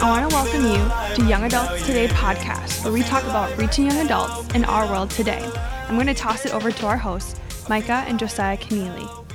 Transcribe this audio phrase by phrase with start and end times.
[0.00, 3.86] I want to welcome you to Young Adults Today podcast, where we talk about reaching
[3.86, 5.44] young adults in our world today.
[5.88, 9.27] I'm going to toss it over to our hosts, Micah and Josiah Keneally.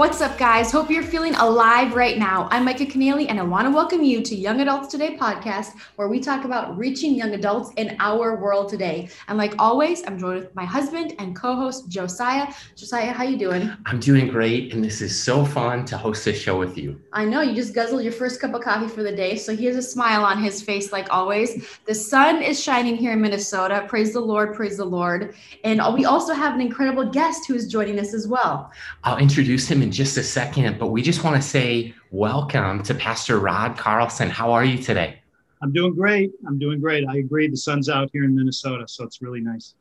[0.00, 0.72] What's up, guys?
[0.72, 2.48] Hope you're feeling alive right now.
[2.50, 6.08] I'm Micah Keneally, and I want to welcome you to Young Adults Today podcast, where
[6.08, 9.10] we talk about reaching young adults in our world today.
[9.28, 12.50] And like always, I'm joined with my husband and co-host Josiah.
[12.76, 13.70] Josiah, how you doing?
[13.84, 16.98] I'm doing great, and this is so fun to host this show with you.
[17.12, 19.66] I know you just guzzled your first cup of coffee for the day, so he
[19.66, 21.78] has a smile on his face, like always.
[21.84, 23.84] The sun is shining here in Minnesota.
[23.86, 25.34] Praise the Lord, praise the Lord.
[25.62, 28.72] And we also have an incredible guest who is joining us as well.
[29.04, 32.94] I'll introduce him in just a second, but we just want to say welcome to
[32.94, 34.30] Pastor Rod Carlson.
[34.30, 35.20] How are you today?
[35.62, 36.32] I'm doing great.
[36.46, 37.06] I'm doing great.
[37.06, 37.48] I agree.
[37.48, 39.74] The sun's out here in Minnesota, so it's really nice.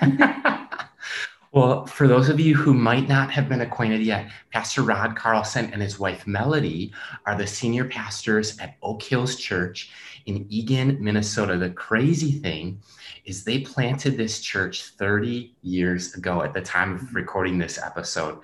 [1.52, 5.70] well, for those of you who might not have been acquainted yet, Pastor Rod Carlson
[5.72, 6.92] and his wife Melody
[7.26, 9.90] are the senior pastors at Oak Hills Church
[10.26, 11.56] in Eagan, Minnesota.
[11.56, 12.80] The crazy thing
[13.24, 18.38] is they planted this church 30 years ago at the time of recording this episode.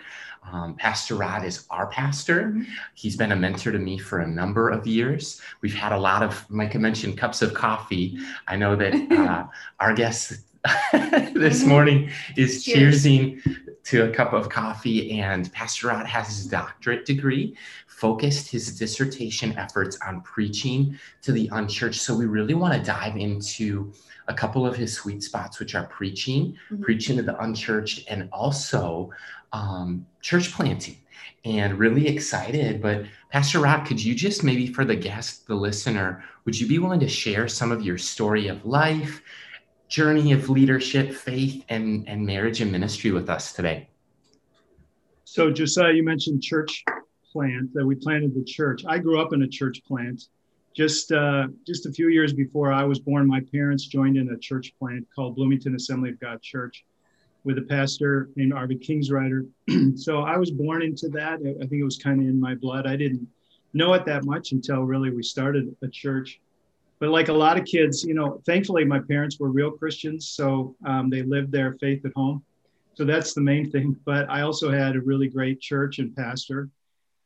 [0.53, 2.45] Um, pastor Rod is our pastor.
[2.45, 2.63] Mm-hmm.
[2.95, 5.41] He's been a mentor to me for a number of years.
[5.61, 8.19] We've had a lot of, like I mentioned, cups of coffee.
[8.47, 9.47] I know that uh,
[9.81, 10.31] our guest
[10.93, 11.69] this mm-hmm.
[11.69, 13.05] morning is Cheers.
[13.05, 13.43] cheersing
[13.85, 17.57] to a cup of coffee, and Pastor Rod has his doctorate degree,
[17.97, 22.03] focused his dissertation efforts on preaching to the unchurched.
[22.03, 23.91] So we really want to dive into
[24.29, 26.83] a couple of his sweet spots, which are preaching, mm-hmm.
[26.83, 29.11] preaching to the unchurched, and also
[29.55, 30.97] um, church planting
[31.47, 32.83] and really excited.
[32.83, 36.79] But Pastor Rod, could you just maybe for the guest, the listener, would you be
[36.79, 39.23] willing to share some of your story of life,
[39.89, 43.89] journey of leadership, faith, and, and marriage and ministry with us today?
[45.25, 46.85] So, Josiah, you mentioned church
[47.37, 48.87] plant that we planted the church.
[48.89, 50.29] I grew up in a church plant.
[50.75, 54.39] Just uh, just a few years before I was born, my parents joined in a
[54.39, 56.87] church plant called Bloomington Assembly of God Church
[57.44, 59.47] with a pastor named Arvid Kingsrider.
[59.99, 61.34] so I was born into that.
[61.34, 62.87] I think it was kind of in my blood.
[62.87, 63.28] I didn't
[63.75, 66.41] know it that much until really we started a church.
[67.00, 70.75] But like a lot of kids, you know, thankfully my parents were real Christians, so
[70.87, 72.43] um, they lived their faith at home.
[72.94, 73.94] So that's the main thing.
[74.06, 76.71] But I also had a really great church and pastor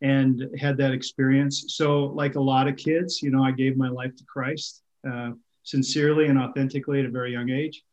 [0.02, 1.64] and had that experience.
[1.68, 5.32] So, like a lot of kids, you know, I gave my life to Christ uh,
[5.62, 7.84] sincerely and authentically at a very young age.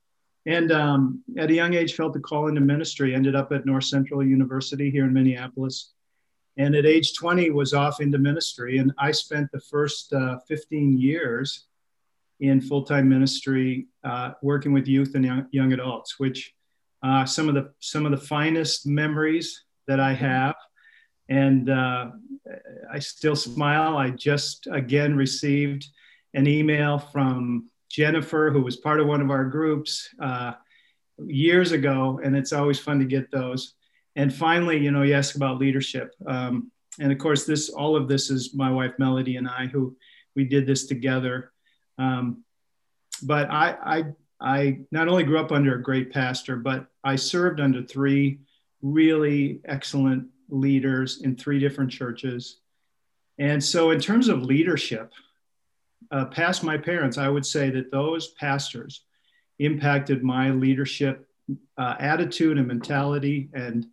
[0.45, 3.84] And um, at a young age felt the call into ministry ended up at north
[3.84, 5.91] central university here in minneapolis.
[6.56, 8.78] And at age 20 was off into ministry.
[8.78, 11.66] And i spent the first uh, 15 years
[12.39, 16.53] in full-time ministry uh, working with youth and young, young adults which
[17.03, 20.56] uh, some of the some of the finest memories that i have
[21.30, 22.12] and uh,
[22.92, 25.88] i still smile i just again received
[26.34, 30.54] an email from Jennifer, who was part of one of our groups uh,
[31.26, 33.74] years ago, and it's always fun to get those.
[34.16, 38.08] And finally, you know, you ask about leadership, um, and of course, this all of
[38.08, 39.96] this is my wife Melody and I who
[40.36, 41.52] we did this together.
[41.98, 42.44] Um,
[43.24, 44.04] but I, I,
[44.40, 48.40] I not only grew up under a great pastor, but I served under three
[48.82, 52.59] really excellent leaders in three different churches.
[53.40, 55.12] And so, in terms of leadership,
[56.12, 59.03] uh, past my parents, I would say that those pastors
[59.59, 61.28] impacted my leadership
[61.78, 63.86] uh, attitude and mentality, and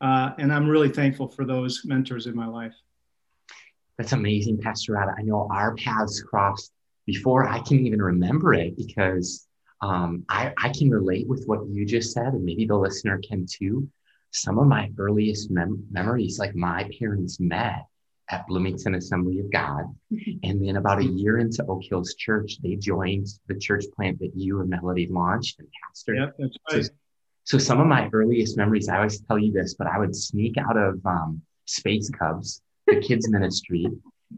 [0.00, 2.74] uh, and I'm really thankful for those mentors in my life.
[3.98, 5.14] That's amazing, Pastor Rada.
[5.18, 6.72] I know our paths crossed
[7.04, 9.46] before I can even remember it because
[9.82, 13.46] um, I, I can relate with what you just said, and maybe the listener can
[13.46, 13.88] too.
[14.32, 17.86] Some of my earliest mem- memories, like my parents met
[18.30, 19.84] at Bloomington Assembly of God.
[20.12, 20.30] Mm-hmm.
[20.44, 24.32] And then about a year into Oak Hills Church, they joined the church plant that
[24.34, 26.16] you and Melody launched and pastored.
[26.16, 26.84] Yep, that's right.
[26.84, 26.90] So,
[27.44, 30.56] so some of my earliest memories, I always tell you this, but I would sneak
[30.58, 33.86] out of um, Space Cubs, the kids ministry,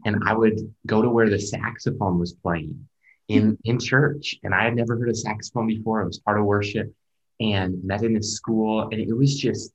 [0.05, 2.87] and I would go to where the saxophone was playing
[3.27, 4.35] in in church.
[4.43, 6.01] And I had never heard a saxophone before.
[6.01, 6.93] It was part of worship
[7.39, 8.89] and met in a school.
[8.91, 9.71] And it was just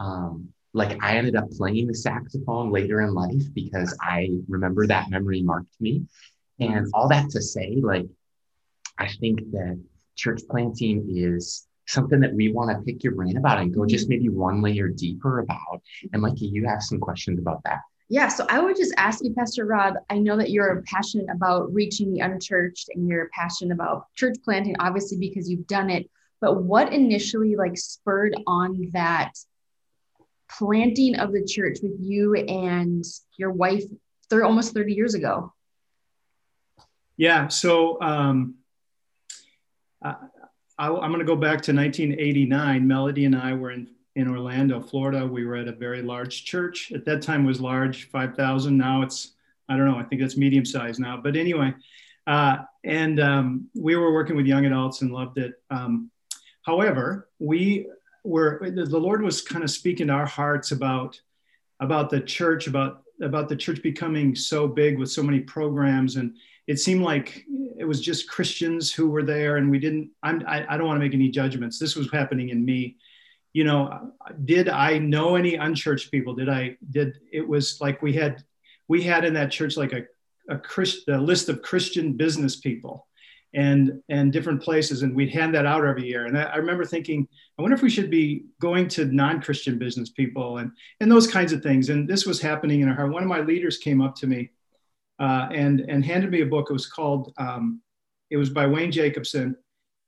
[0.00, 5.10] um, like I ended up playing the saxophone later in life because I remember that
[5.10, 6.06] memory marked me.
[6.58, 8.06] And all that to say, like,
[8.98, 9.82] I think that
[10.14, 14.10] church planting is something that we want to pick your brain about and go just
[14.10, 15.80] maybe one layer deeper about.
[16.12, 17.80] And Mikey, you have some questions about that.
[18.10, 19.94] Yeah, so I would just ask you, Pastor Rod.
[20.10, 24.76] I know that you're passionate about reaching the unchurched and you're passionate about church planting,
[24.80, 26.10] obviously, because you've done it.
[26.42, 29.32] But what initially like spurred on that
[30.58, 33.04] planting of the church with you and
[33.36, 33.84] your wife
[34.28, 35.52] they're almost 30 years ago?
[37.16, 37.48] Yeah.
[37.48, 38.54] So um,
[40.02, 40.14] I,
[40.78, 42.86] I, I'm going to go back to 1989.
[42.86, 45.26] Melody and I were in in Orlando, Florida.
[45.26, 46.92] We were at a very large church.
[46.92, 48.76] At that time was large, 5,000.
[48.76, 49.32] Now it's,
[49.68, 51.20] I don't know, I think it's medium size now.
[51.22, 51.74] But anyway,
[52.26, 55.54] uh, and um, we were working with young adults and loved it.
[55.70, 56.10] Um,
[56.62, 57.88] however, we
[58.24, 61.20] were, the Lord was kind of speaking to our hearts about,
[61.80, 66.16] about the church, about, about the church becoming so big with so many programs.
[66.16, 66.36] And
[66.66, 67.44] it seemed like
[67.78, 70.98] it was just Christians who were there and we didn't, I'm, I, I don't want
[71.00, 71.78] to make any judgments.
[71.78, 72.96] This was happening in me
[73.52, 74.12] you know,
[74.44, 76.34] did I know any unchurched people?
[76.34, 78.44] Did I, did, it was like we had,
[78.88, 80.04] we had in that church like a,
[80.48, 83.08] a, Christ, list of Christian business people
[83.52, 85.02] and, and different places.
[85.02, 86.26] And we'd hand that out every year.
[86.26, 87.26] And I, I remember thinking,
[87.60, 91.52] I wonder if we should be going to non-Christian business people and, and those kinds
[91.52, 91.90] of things.
[91.90, 93.12] And this was happening in our heart.
[93.12, 94.52] One of my leaders came up to me
[95.18, 96.68] uh, and, and handed me a book.
[96.70, 97.82] It was called, um,
[98.30, 99.54] it was by Wayne Jacobsen,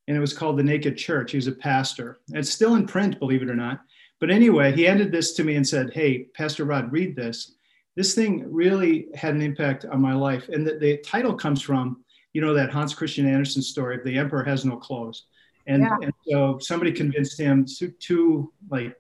[0.09, 1.33] and it was called The Naked Church.
[1.33, 2.21] He was a pastor.
[2.29, 3.81] It's still in print, believe it or not.
[4.19, 7.55] But anyway, he handed this to me and said, Hey, Pastor Rod, read this.
[7.97, 10.49] This thing really had an impact on my life.
[10.49, 12.03] And the, the title comes from,
[12.33, 15.27] you know, that Hans Christian Andersen story of the emperor has no clothes.
[15.67, 15.97] And, yeah.
[16.03, 18.97] and so somebody convinced him to, to like,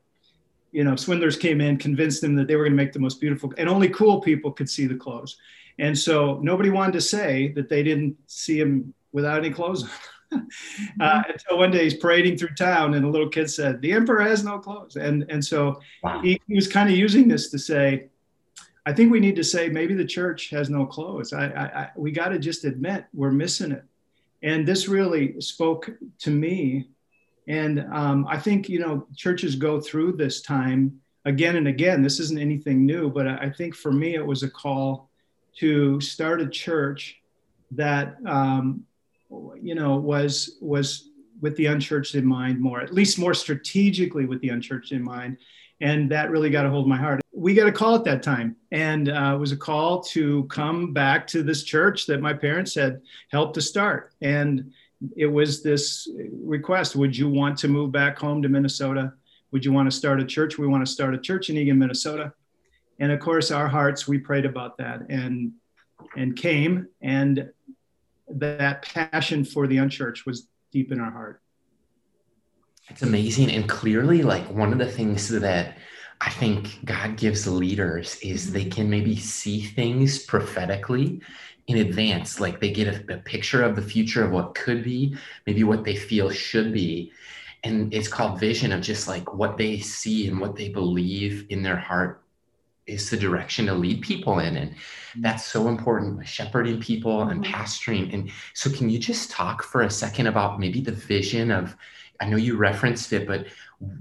[0.70, 3.20] you know, swindlers came in, convinced him that they were going to make the most
[3.20, 5.36] beautiful, and only cool people could see the clothes.
[5.78, 9.90] And so nobody wanted to say that they didn't see him without any clothes on.
[11.00, 14.22] uh, until one day he's parading through town and a little kid said, "The emperor
[14.22, 16.20] has no clothes," and and so wow.
[16.22, 18.08] he, he, was kind of using this to say,
[18.86, 21.32] "I think we need to say maybe the church has no clothes.
[21.32, 23.84] I, I, I we got to just admit we're missing it."
[24.42, 25.90] And this really spoke
[26.20, 26.88] to me,
[27.48, 32.02] and um, I think you know churches go through this time again and again.
[32.02, 35.10] This isn't anything new, but I think for me it was a call
[35.58, 37.20] to start a church
[37.70, 38.84] that um,
[39.60, 41.08] you know, was was
[41.40, 45.38] with the unchurched in mind more, at least more strategically with the unchurched in mind.
[45.82, 47.20] And that really got a hold of my heart.
[47.32, 50.92] We got a call at that time, and uh, it was a call to come
[50.92, 54.12] back to this church that my parents had helped to start.
[54.22, 54.72] And
[55.16, 59.12] it was this request Would you want to move back home to Minnesota?
[59.50, 60.56] Would you want to start a church?
[60.56, 62.32] We want to start a church in Eagan, Minnesota.
[63.00, 65.52] And of course, our hearts, we prayed about that and
[66.16, 66.86] and came.
[67.00, 67.50] And
[68.28, 71.41] that passion for the unchurched was deep in our heart.
[72.92, 73.50] It's amazing.
[73.50, 75.78] And clearly, like one of the things that
[76.20, 81.20] I think God gives leaders is they can maybe see things prophetically
[81.68, 82.38] in advance.
[82.38, 85.16] Like they get a, a, picture of the future of what could be,
[85.46, 87.12] maybe what they feel should be.
[87.64, 91.62] And it's called vision of just like what they see and what they believe in
[91.62, 92.22] their heart
[92.86, 95.22] is the direction to lead people in and mm-hmm.
[95.22, 97.52] that's so important shepherding people and mm-hmm.
[97.52, 101.76] pastoring and so can you just talk for a second about maybe the vision of
[102.22, 103.46] i know you referenced it but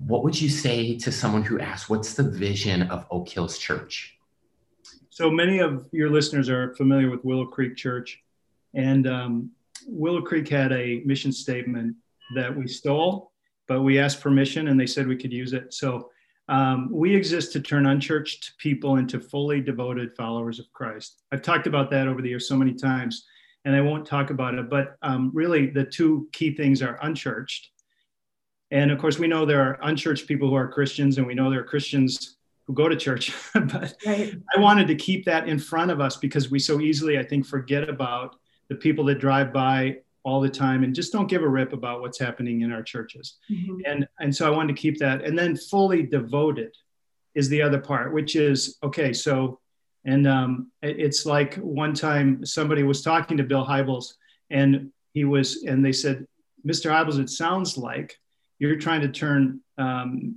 [0.06, 4.18] what would you say to someone who asks what's the vision of oak hills church
[5.10, 8.22] so many of your listeners are familiar with willow creek church
[8.74, 9.52] and um,
[9.88, 11.96] willow creek had a mission statement
[12.36, 13.32] that we stole
[13.68, 16.10] but we asked permission and they said we could use it so
[16.52, 21.24] um, we exist to turn unchurched people into fully devoted followers of Christ.
[21.32, 23.26] I've talked about that over the years so many times,
[23.64, 27.70] and I won't talk about it, but um, really the two key things are unchurched.
[28.72, 31.50] And of course, we know there are unchurched people who are Christians, and we know
[31.50, 32.38] there are Christians
[32.68, 33.34] who go to church.
[33.54, 34.34] but right.
[34.56, 37.46] I wanted to keep that in front of us because we so easily, I think,
[37.46, 38.38] forget about
[38.70, 42.02] the people that drive by all the time and just don't give a rip about
[42.02, 43.38] what's happening in our churches.
[43.50, 43.82] Mm-hmm.
[43.86, 45.24] And and so I wanted to keep that.
[45.24, 46.74] And then fully devoted
[47.36, 49.14] is the other part, which is okay.
[49.14, 49.60] So
[50.06, 54.14] and um, it's like one time somebody was talking to Bill Hybels
[54.50, 56.26] and he was and they said,
[56.66, 56.92] Mr.
[56.92, 58.18] Hybels, it sounds like
[58.62, 60.36] you're trying to turn um,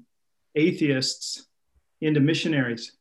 [0.54, 1.46] atheists
[2.00, 2.92] into missionaries.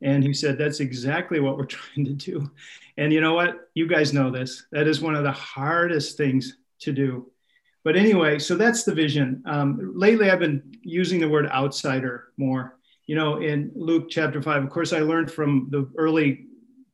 [0.00, 2.50] And he said, That's exactly what we're trying to do.
[2.96, 3.68] And you know what?
[3.74, 4.64] You guys know this.
[4.72, 7.30] That is one of the hardest things to do.
[7.84, 9.42] But anyway, so that's the vision.
[9.44, 12.78] Um, lately, I've been using the word outsider more.
[13.06, 16.46] You know, in Luke chapter five, of course, I learned from the early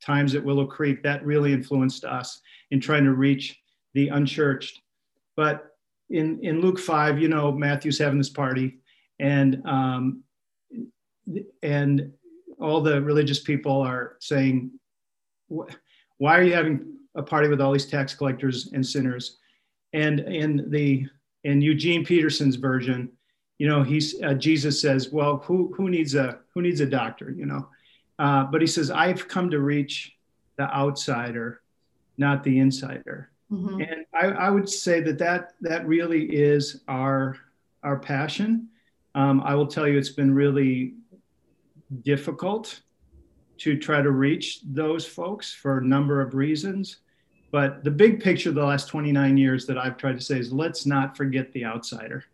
[0.02, 2.40] times at Willow Creek that really influenced us
[2.72, 3.56] in trying to reach
[3.94, 4.80] the unchurched.
[5.36, 5.73] But
[6.10, 8.78] in, in Luke 5, you know, Matthew's having this party,
[9.18, 10.22] and um,
[11.62, 12.12] and
[12.60, 14.70] all the religious people are saying,
[15.48, 19.38] why are you having a party with all these tax collectors and sinners?
[19.92, 21.06] And in the
[21.44, 23.10] in Eugene Peterson's version,
[23.58, 27.30] you know, he's uh, Jesus says, well, who who needs a who needs a doctor,
[27.30, 27.68] you know?
[28.18, 30.12] Uh, but he says, I've come to reach
[30.56, 31.62] the outsider,
[32.16, 33.30] not the insider.
[33.54, 33.80] Mm-hmm.
[33.80, 37.36] And I, I, would say that, that that really is our
[37.82, 38.68] our passion.
[39.14, 40.94] Um, I will tell you, it's been really
[42.02, 42.80] difficult
[43.58, 46.98] to try to reach those folks for a number of reasons.
[47.52, 50.52] But the big picture of the last 29 years that I've tried to say is
[50.52, 52.24] let's not forget the outsider.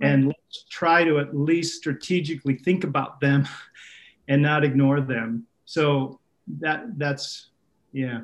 [0.00, 0.08] Right.
[0.10, 3.46] And let's try to at least strategically think about them
[4.28, 5.46] and not ignore them.
[5.64, 6.18] So
[6.58, 7.50] that that's
[7.92, 8.22] yeah.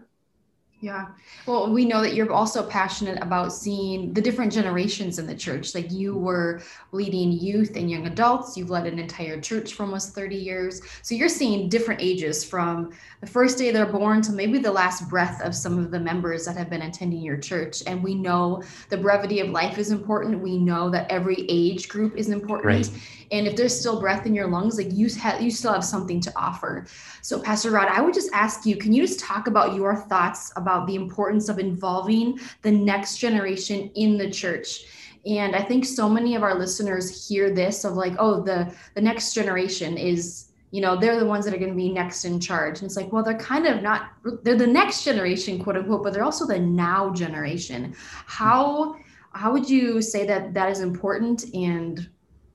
[0.82, 1.06] Yeah.
[1.46, 5.76] Well, we know that you're also passionate about seeing the different generations in the church.
[5.76, 6.60] Like you were
[6.90, 10.82] leading youth and young adults, you've led an entire church for almost 30 years.
[11.02, 15.08] So you're seeing different ages from the first day they're born to maybe the last
[15.08, 17.84] breath of some of the members that have been attending your church.
[17.86, 20.40] And we know the brevity of life is important.
[20.40, 22.66] We know that every age group is important.
[22.66, 22.90] Right.
[23.30, 26.20] And if there's still breath in your lungs, like you have, you still have something
[26.20, 26.86] to offer.
[27.22, 30.52] So, Pastor Rod, I would just ask you, can you just talk about your thoughts
[30.56, 34.84] about the importance of involving the next generation in the church?
[35.24, 39.00] And I think so many of our listeners hear this of like, oh, the the
[39.00, 42.40] next generation is you know they're the ones that are going to be next in
[42.40, 44.12] charge and it's like well they're kind of not
[44.42, 48.96] they're the next generation quote unquote but they're also the now generation how
[49.32, 52.08] how would you say that that is important and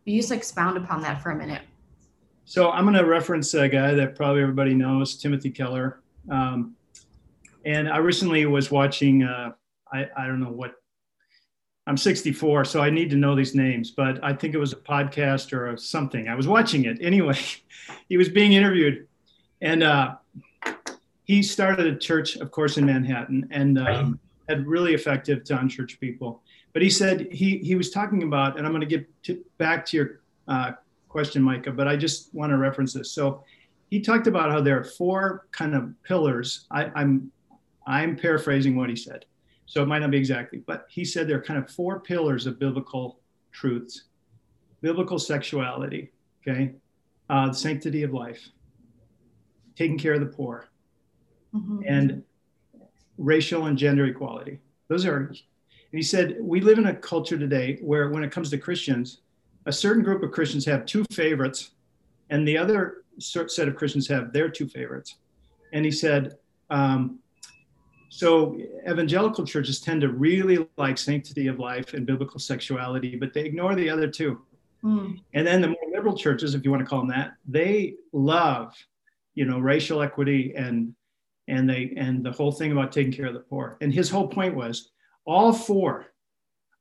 [0.05, 1.61] you just expound upon that for a minute?
[2.45, 5.99] So I'm going to reference a guy that probably everybody knows, Timothy Keller.
[6.31, 6.75] Um,
[7.67, 9.51] and I recently was watching, uh,
[9.91, 10.75] I, I don't know what,
[11.85, 14.77] I'm 64, so I need to know these names, but I think it was a
[14.77, 16.29] podcast or something.
[16.29, 16.97] I was watching it.
[17.01, 17.37] Anyway,
[18.09, 19.07] he was being interviewed.
[19.61, 20.15] And uh,
[21.25, 25.99] he started a church, of course, in Manhattan and um, had really effective to unchurched
[25.99, 26.41] people.
[26.71, 29.85] But he said he he was talking about, and I'm going to get to, back
[29.87, 30.73] to your uh,
[31.09, 31.71] question, Micah.
[31.71, 33.11] But I just want to reference this.
[33.11, 33.43] So
[33.89, 36.67] he talked about how there are four kind of pillars.
[36.69, 37.31] I, I'm
[37.87, 39.25] I'm paraphrasing what he said,
[39.65, 42.45] so it might not be exactly, but he said there are kind of four pillars
[42.45, 43.19] of biblical
[43.51, 44.03] truths:
[44.81, 46.73] biblical sexuality, okay,
[47.29, 48.49] uh, the sanctity of life,
[49.75, 50.67] taking care of the poor,
[51.55, 51.81] mm-hmm.
[51.87, 52.23] and
[53.17, 54.59] racial and gender equality.
[54.89, 55.33] Those are
[55.91, 59.21] and he said, We live in a culture today where, when it comes to Christians,
[59.65, 61.71] a certain group of Christians have two favorites,
[62.29, 65.15] and the other set of Christians have their two favorites.
[65.73, 66.37] And he said,
[66.69, 67.19] um,
[68.09, 68.57] so
[68.89, 73.75] evangelical churches tend to really like sanctity of life and biblical sexuality, but they ignore
[73.75, 74.41] the other two.
[74.83, 75.19] Mm.
[75.33, 78.73] And then the more liberal churches, if you want to call them that, they love,
[79.35, 80.93] you know, racial equity and
[81.49, 83.77] and they and the whole thing about taking care of the poor.
[83.81, 84.91] And his whole point was
[85.25, 86.07] all four,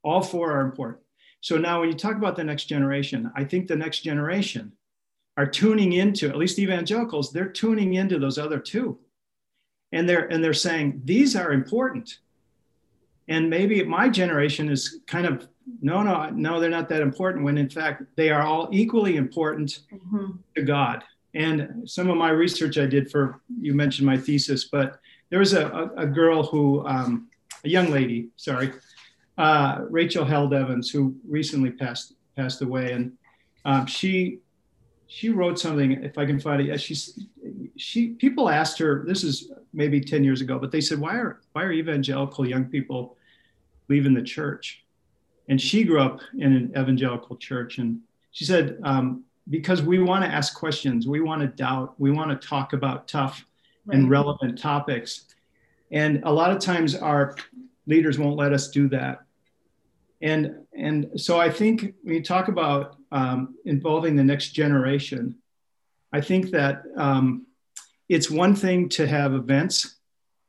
[0.03, 1.03] all four are important.
[1.41, 4.73] So now when you talk about the next generation, I think the next generation
[5.37, 8.99] are tuning into, at least evangelicals, they're tuning into those other two.
[9.93, 12.19] And they're and they're saying, these are important.
[13.29, 15.49] And maybe my generation is kind of
[15.83, 19.81] no, no, no, they're not that important when in fact they are all equally important
[19.93, 20.33] mm-hmm.
[20.55, 21.03] to God.
[21.35, 25.53] And some of my research I did for you mentioned my thesis, but there was
[25.55, 27.29] a, a, a girl who um,
[27.65, 28.73] a young lady, sorry,
[29.39, 33.13] uh, Rachel Held Evans, who recently passed passed away, and
[33.65, 34.39] um, she
[35.09, 35.93] she wrote something.
[35.93, 37.21] If I can find it, she's
[37.77, 39.05] she people asked her.
[39.07, 42.65] This is maybe ten years ago, but they said, why are why are evangelical young
[42.65, 43.17] people
[43.89, 44.83] leaving the church?
[45.49, 48.01] And she grew up in an evangelical church, and
[48.33, 52.29] she said um, because we want to ask questions, we want to doubt, we want
[52.31, 53.45] to talk about tough
[53.87, 53.97] right.
[53.97, 55.27] and relevant topics
[55.91, 57.37] and a lot of times our
[57.87, 59.23] leaders won't let us do that.
[60.21, 65.37] And, and so I think when you talk about um, involving the next generation,
[66.13, 67.46] I think that um,
[68.09, 69.97] it's one thing to have events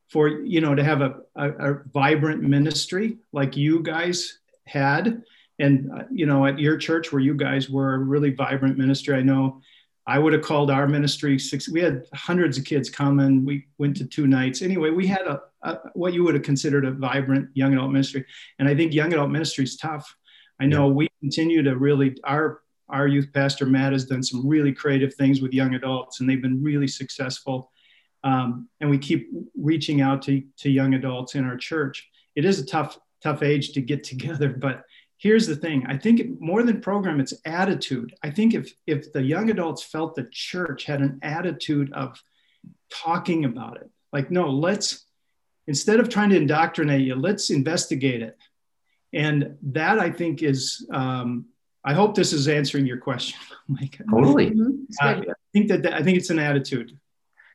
[0.08, 5.22] for, you know, to have a, a, a vibrant ministry like you guys had.
[5.58, 9.16] And, uh, you know, at your church where you guys were a really vibrant ministry,
[9.16, 9.60] I know
[10.06, 11.68] I would have called our ministry six.
[11.68, 14.62] We had hundreds of kids come and we went to two nights.
[14.62, 18.24] Anyway, we had a, a, what you would have considered a vibrant young adult ministry.
[18.58, 20.16] And I think young adult ministry is tough.
[20.60, 20.94] I know yeah.
[20.94, 25.40] we continue to really, our, our youth pastor, Matt, has done some really creative things
[25.40, 27.70] with young adults and they've been really successful.
[28.24, 32.08] Um, and we keep reaching out to, to young adults in our church.
[32.34, 34.84] It is a tough, tough age to get together, but
[35.18, 39.22] here's the thing i think more than program it's attitude i think if if the
[39.22, 42.20] young adults felt the church had an attitude of
[42.90, 45.04] talking about it like no let's
[45.66, 48.36] instead of trying to indoctrinate you let's investigate it
[49.12, 51.46] and that i think is um,
[51.88, 53.38] i hope this is answering your question
[54.10, 54.70] totally mm-hmm.
[55.02, 56.92] uh, i think that, that i think it's an attitude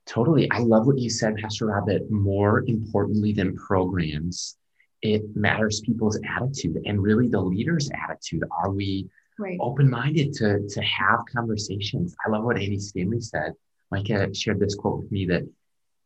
[0.06, 0.52] Totally.
[0.52, 2.12] I love what you said, Pastor Rabbit.
[2.12, 4.58] more importantly than programs,
[5.02, 8.44] it matters people's attitude and really the leader's attitude.
[8.52, 9.10] Are we
[9.40, 9.58] right.
[9.62, 12.16] open-minded to, to have conversations?
[12.25, 13.54] I love what Andy Stanley said.
[13.92, 15.44] Micah shared this quote with me that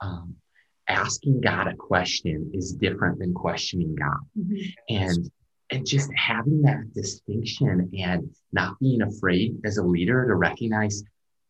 [0.01, 0.35] um,
[0.87, 4.19] asking God a question is different than questioning God.
[4.37, 4.95] Mm-hmm.
[4.95, 5.31] And
[5.71, 11.03] and just having that distinction and not being afraid as a leader to recognize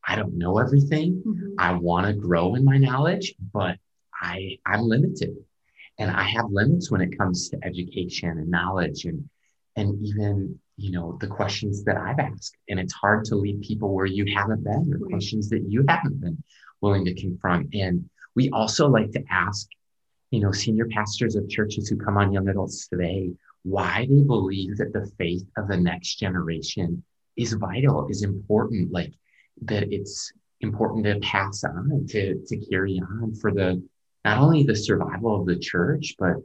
[0.08, 1.22] I don't know everything.
[1.28, 1.56] Mm-hmm.
[1.60, 3.78] I want to grow in my knowledge, but
[4.14, 5.36] I I'm limited.
[6.00, 9.28] And I have limits when it comes to education and knowledge and
[9.76, 12.56] and even you know the questions that I've asked.
[12.70, 16.22] And it's hard to lead people where you haven't been or questions that you haven't
[16.22, 16.42] been
[16.82, 17.74] willing to confront.
[17.74, 19.68] And we also like to ask,
[20.32, 23.32] you know, senior pastors of churches who come on young adults today,
[23.68, 27.04] why they believe that the faith of the next generation
[27.36, 28.92] is vital, is important.
[28.92, 29.14] Like
[29.64, 30.32] that it's
[30.62, 33.82] important to pass on to to carry on for the
[34.26, 36.36] not only the survival of the church but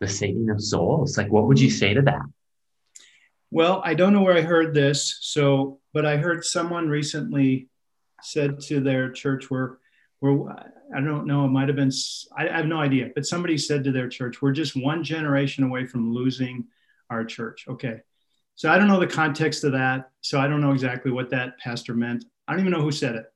[0.00, 2.22] the saving of souls like what would you say to that
[3.50, 7.68] well i don't know where i heard this so but i heard someone recently
[8.22, 9.78] said to their church where
[10.94, 11.92] i don't know it might have been
[12.36, 15.64] I, I have no idea but somebody said to their church we're just one generation
[15.64, 16.66] away from losing
[17.10, 18.00] our church okay
[18.54, 21.58] so i don't know the context of that so i don't know exactly what that
[21.58, 23.26] pastor meant I don't even know who said it,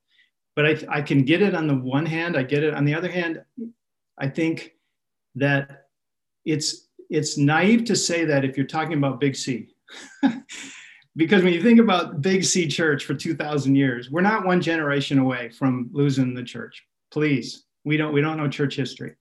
[0.54, 2.36] but I, I can get it on the one hand.
[2.36, 3.42] I get it on the other hand.
[4.18, 4.72] I think
[5.36, 5.86] that
[6.44, 9.74] it's it's naive to say that if you're talking about Big C,
[11.16, 15.18] because when you think about Big C Church for 2,000 years, we're not one generation
[15.18, 16.84] away from losing the church.
[17.10, 19.14] Please, we don't we don't know church history.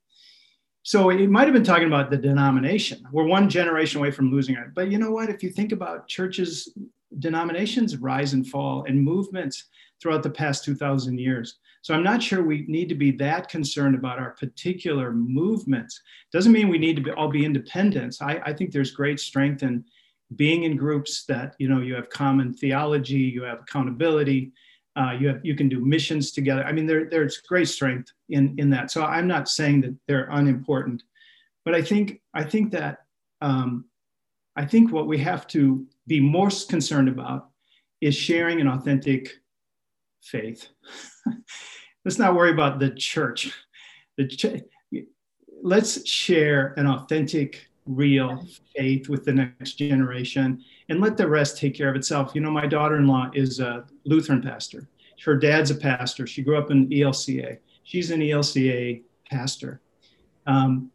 [0.83, 3.07] So it might have been talking about the denomination.
[3.11, 4.67] We're one generation away from losing it.
[4.75, 5.29] But you know what?
[5.29, 6.77] If you think about churches,
[7.17, 9.65] denominations rise and fall, and movements
[9.99, 11.57] throughout the past 2,000 years.
[11.81, 16.01] So I'm not sure we need to be that concerned about our particular movements.
[16.31, 18.21] Doesn't mean we need to be, all be independents.
[18.21, 19.85] I, I think there's great strength in
[20.35, 24.51] being in groups that you know you have common theology, you have accountability,
[24.95, 26.63] uh, you have you can do missions together.
[26.63, 28.91] I mean, there, there's great strength in in that.
[28.91, 31.03] So I'm not saying that they're unimportant,
[31.63, 32.99] but I think I think that
[33.41, 33.85] um,
[34.55, 37.49] I think what we have to be most concerned about
[38.01, 39.31] is sharing an authentic
[40.21, 40.67] faith.
[42.05, 43.51] let's not worry about the church.
[44.17, 44.63] The ch-
[45.61, 48.45] let's share an authentic, real
[48.75, 52.31] faith with the next generation and let the rest take care of itself.
[52.33, 54.87] You know, my daughter in law is a Lutheran pastor.
[55.23, 56.27] Her dad's a pastor.
[56.27, 57.59] She grew up in ELCA.
[57.83, 59.81] She's an ELCA pastor.
[60.45, 60.91] Um,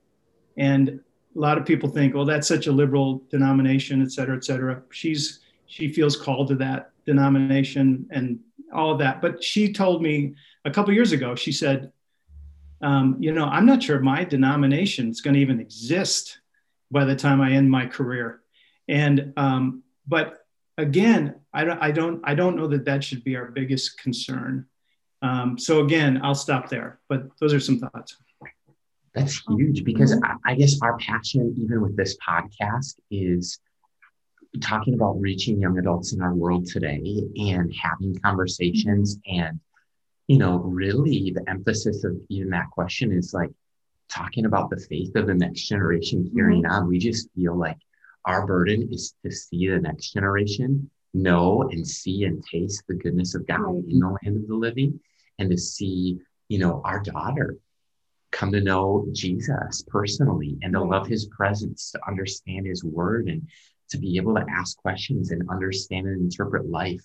[0.57, 1.01] and
[1.35, 4.83] a lot of people think, well, that's such a liberal denomination, et cetera, et cetera.
[4.91, 8.41] She's she feels called to that denomination and
[8.75, 9.23] all of that.
[9.23, 11.93] But she told me a couple years ago, she said,
[12.83, 16.40] um, you know, I'm not sure my denomination is going to even exist
[16.91, 18.41] by the time I end my career.
[18.89, 20.45] And, um, but
[20.77, 24.67] again, I don't, I don't, I don't know that that should be our biggest concern.
[25.23, 28.17] Um, so again, I'll stop there, but those are some thoughts.
[29.15, 33.59] That's huge because I, I guess our passion, even with this podcast, is
[34.61, 39.61] talking about reaching young adults in our world today and having conversations and
[40.27, 43.51] you know really the emphasis of even that question is like
[44.11, 46.73] talking about the faith of the next generation carrying mm-hmm.
[46.73, 47.79] on we just feel like
[48.27, 53.35] our burden is to see the next generation know and see and taste the goodness
[53.35, 53.85] of god right.
[53.89, 54.99] in the land of the living
[55.39, 56.19] and to see
[56.49, 57.57] you know our daughter
[58.31, 63.43] come to know jesus personally and to love his presence to understand his word and
[63.91, 67.03] to be able to ask questions and understand and interpret life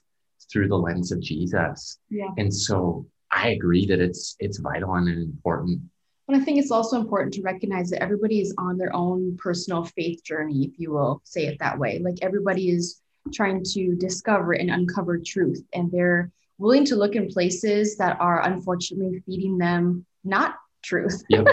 [0.52, 2.00] through the lens of Jesus.
[2.10, 2.30] Yeah.
[2.38, 5.82] And so I agree that it's it's vital and important.
[6.28, 9.84] And I think it's also important to recognize that everybody is on their own personal
[9.84, 12.00] faith journey, if you will say it that way.
[12.00, 13.02] Like everybody is
[13.34, 18.42] trying to discover and uncover truth, and they're willing to look in places that are
[18.44, 21.24] unfortunately feeding them not truth.
[21.30, 21.48] Yep.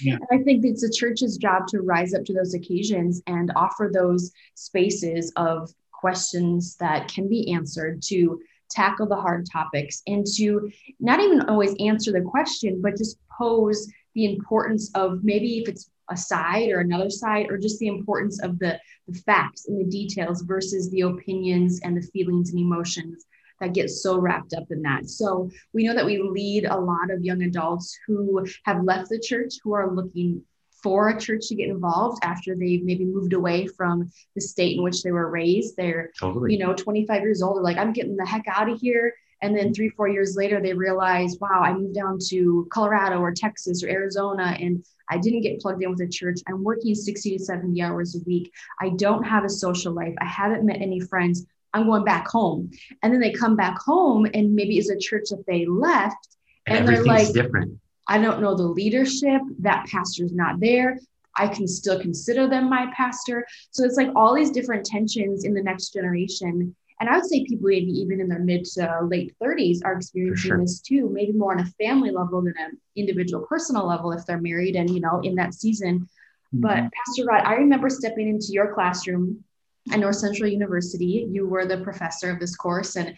[0.00, 0.18] Yeah.
[0.32, 4.32] I think it's the church's job to rise up to those occasions and offer those
[4.54, 11.20] spaces of questions that can be answered to tackle the hard topics and to not
[11.20, 16.16] even always answer the question, but just pose the importance of maybe if it's a
[16.16, 20.42] side or another side, or just the importance of the, the facts and the details
[20.42, 23.26] versus the opinions and the feelings and emotions
[23.60, 25.08] that get so wrapped up in that.
[25.08, 29.18] So we know that we lead a lot of young adults who have left the
[29.18, 30.42] church who are looking
[30.82, 34.82] for a church to get involved after they've maybe moved away from the state in
[34.82, 35.76] which they were raised.
[35.76, 36.52] They're, totally.
[36.52, 37.56] you know, 25 years old.
[37.56, 39.14] They're like, I'm getting the heck out of here.
[39.44, 43.30] And then three, four years later, they realize, wow, I moved down to Colorado or
[43.30, 46.40] Texas or Arizona and I didn't get plugged in with a church.
[46.48, 48.50] I'm working 60 to 70 hours a week.
[48.80, 50.14] I don't have a social life.
[50.18, 51.44] I haven't met any friends.
[51.74, 52.70] I'm going back home.
[53.02, 56.26] And then they come back home and maybe it's a church that they left.
[56.66, 57.78] And, And they're like- different.
[58.06, 59.42] I don't know the leadership.
[59.58, 60.98] That pastor's not there.
[61.36, 63.46] I can still consider them my pastor.
[63.72, 66.74] So it's like all these different tensions in the next generation.
[67.04, 70.48] And I would say people maybe even in their mid to late 30s are experiencing
[70.48, 70.58] sure.
[70.58, 74.40] this too, maybe more on a family level than an individual personal level if they're
[74.40, 76.08] married and you know in that season.
[76.54, 76.90] But Mhm.
[76.92, 79.44] Pastor Rod, I remember stepping into your classroom
[79.92, 81.28] at North Central University.
[81.30, 82.96] You were the professor of this course.
[82.96, 83.14] And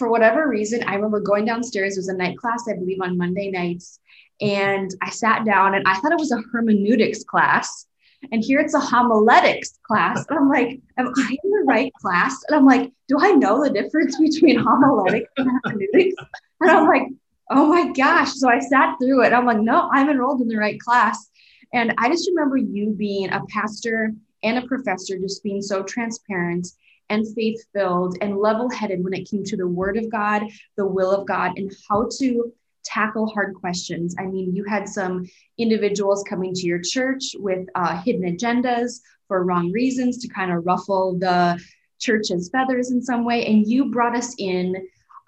[0.00, 1.96] for whatever reason, I remember going downstairs.
[1.96, 4.00] It was a night class, I believe, on Monday nights.
[4.40, 7.86] And I sat down and I thought it was a hermeneutics class.
[8.30, 10.24] And here it's a homiletics class.
[10.28, 12.42] And I'm like, am I in the right class?
[12.48, 16.14] And I'm like, do I know the difference between homiletics and hermeneutics?
[16.60, 17.08] And I'm like,
[17.50, 18.32] oh my gosh.
[18.34, 19.32] So I sat through it.
[19.32, 21.30] I'm like, no, I'm enrolled in the right class.
[21.74, 26.68] And I just remember you being a pastor and a professor, just being so transparent
[27.10, 30.44] and faith filled and level headed when it came to the word of God,
[30.76, 32.52] the will of God, and how to
[32.84, 34.14] tackle hard questions.
[34.18, 35.26] I mean, you had some
[35.58, 40.66] individuals coming to your church with uh, hidden agendas for wrong reasons to kind of
[40.66, 41.62] ruffle the
[42.00, 43.46] church's feathers in some way.
[43.46, 44.74] And you brought us in,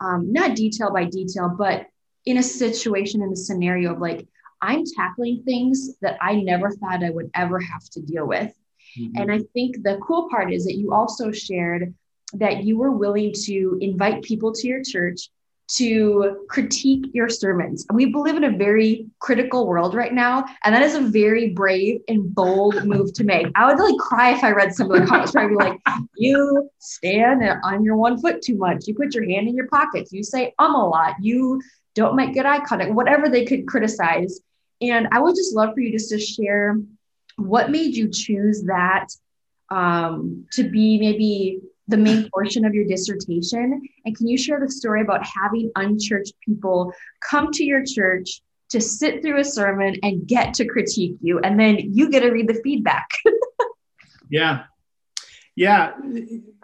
[0.01, 1.87] um, not detail by detail, but
[2.27, 4.27] in a situation, in a scenario of like,
[4.61, 8.53] I'm tackling things that I never thought I would ever have to deal with.
[8.99, 9.13] Mhm.
[9.17, 11.95] And I think the cool part is that you also shared
[12.35, 15.31] that you were willing to invite people to your church
[15.67, 17.87] to critique your sermons.
[17.89, 20.45] And we live in a very critical world right now.
[20.63, 23.47] And that is a very brave and bold move to make.
[23.55, 25.81] I would like cry if I read some of the comments where I'd be like,
[26.17, 28.87] you stand on your one foot too much.
[28.87, 30.09] You put your hand in your pocket.
[30.11, 31.15] You say um a lot.
[31.21, 31.61] You
[31.95, 34.41] don't make good eye contact, whatever they could criticize.
[34.81, 36.77] And I would just love for you just to share
[37.37, 39.07] what made you choose that
[39.71, 43.83] um, to be maybe the main portion of your dissertation?
[44.05, 48.81] And can you share the story about having unchurched people come to your church to
[48.81, 52.49] sit through a sermon and get to critique you, and then you get to read
[52.49, 53.09] the feedback?
[54.31, 54.65] Yeah.
[55.55, 55.93] Yeah.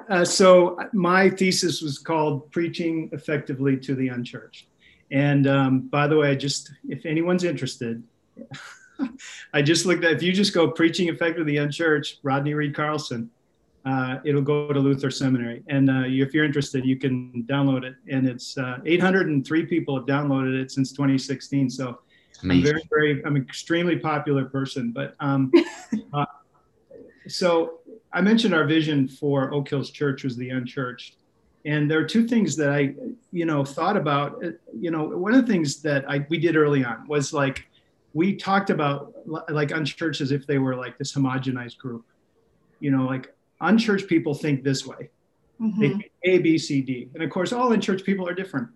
[0.08, 4.66] Uh, so my thesis was called Preaching Effectively to the Unchurched.
[5.12, 8.02] And um, by the way, I just, if anyone's interested,
[9.52, 12.74] I just looked at, if you just go Preaching Effectively to the Unchurched, Rodney Reed
[12.74, 13.30] Carlson,
[13.84, 15.62] uh, it'll go to Luther Seminary.
[15.68, 17.94] And uh, if you're interested, you can download it.
[18.10, 21.70] And it's uh, 803 people have downloaded it since 2016.
[21.70, 22.00] So
[22.42, 24.92] I'm very, very, I'm an extremely popular person.
[24.92, 25.50] But um,
[26.12, 26.26] uh,
[27.26, 27.80] so
[28.12, 31.16] I mentioned our vision for Oak Hills Church was the unchurched.
[31.64, 32.94] And there are two things that I,
[33.32, 34.44] you know, thought about.
[34.44, 37.66] Uh, You know, one of the things that I we did early on was like
[38.12, 42.04] we talked about like unchurched as if they were like this homogenized group.
[42.80, 45.10] You know, like unchurched people think this way.
[45.58, 45.78] They Mhm.
[45.78, 47.10] think A, B, C, D.
[47.14, 48.68] And of course, all unchurched people are different.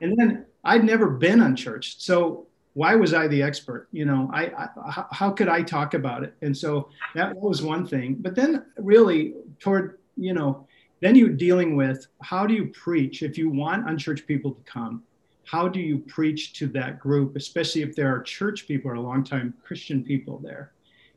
[0.00, 2.00] And then I'd never been unchurched.
[2.02, 3.88] So why was I the expert?
[3.92, 6.34] You know, I, I how, how could I talk about it?
[6.42, 8.14] And so that was one thing.
[8.20, 10.66] But then really toward, you know,
[11.00, 15.02] then you're dealing with how do you preach if you want unchurched people to come?
[15.44, 19.52] How do you preach to that group, especially if there are church people or longtime
[19.62, 20.72] Christian people there?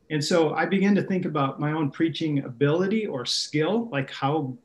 [0.10, 4.58] And so I began to think about my own preaching ability or skill, like how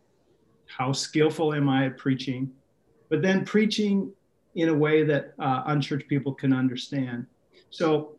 [0.67, 2.51] how skillful am I at preaching?
[3.11, 4.11] But then preaching
[4.55, 7.27] in a way that uh, unchurched people can understand.
[7.71, 8.19] So,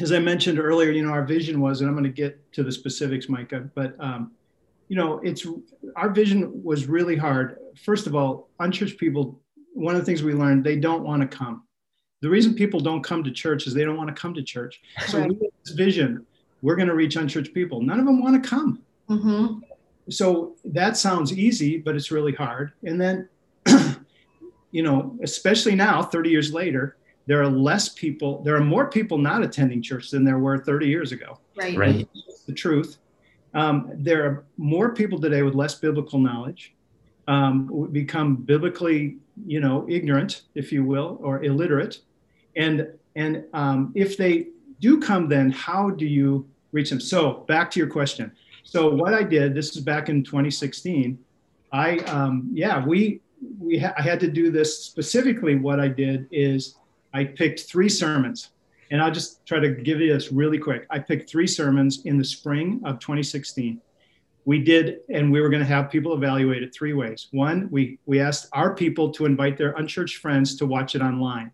[0.00, 2.62] as I mentioned earlier, you know, our vision was, and I'm going to get to
[2.62, 4.32] the specifics, Micah, but um,
[4.88, 5.46] you know, it's
[5.96, 7.58] our vision was really hard.
[7.84, 9.40] First of all, unchurched people.
[9.74, 11.64] One of the things we learned, they don't want to come.
[12.20, 14.80] The reason people don't come to church is they don't want to come to church.
[15.06, 16.26] So we had this vision:
[16.62, 17.80] we're going to reach unchurched people.
[17.82, 19.62] None of them want to come Mhm.
[20.10, 22.72] so that sounds easy, but it's really hard.
[22.84, 23.28] And then,
[24.70, 29.18] you know, especially now, 30 years later, there are less people, there are more people
[29.18, 31.38] not attending church than there were 30 years ago.
[31.56, 31.76] Right.
[31.76, 32.08] Right.
[32.26, 32.98] That's the truth.
[33.54, 36.74] Um, there are more people today with less biblical knowledge,
[37.26, 39.16] um, become biblically,
[39.46, 42.00] you know, ignorant, if you will, or illiterate.
[42.56, 44.48] And and um, if they
[44.80, 47.00] do come, then how do you reach them?
[47.00, 48.32] So back to your question.
[48.62, 51.18] So what I did, this is back in 2016.
[51.72, 53.20] I um, yeah, we
[53.58, 55.56] we ha- I had to do this specifically.
[55.56, 56.76] What I did is
[57.12, 58.50] I picked three sermons
[58.90, 60.86] and I'll just try to give you this really quick.
[60.90, 63.80] I picked three sermons in the spring of 2016.
[64.44, 67.28] we did, and we were going to have people evaluate it three ways.
[67.32, 71.52] One, we, we asked our people to invite their unchurched friends to watch it online.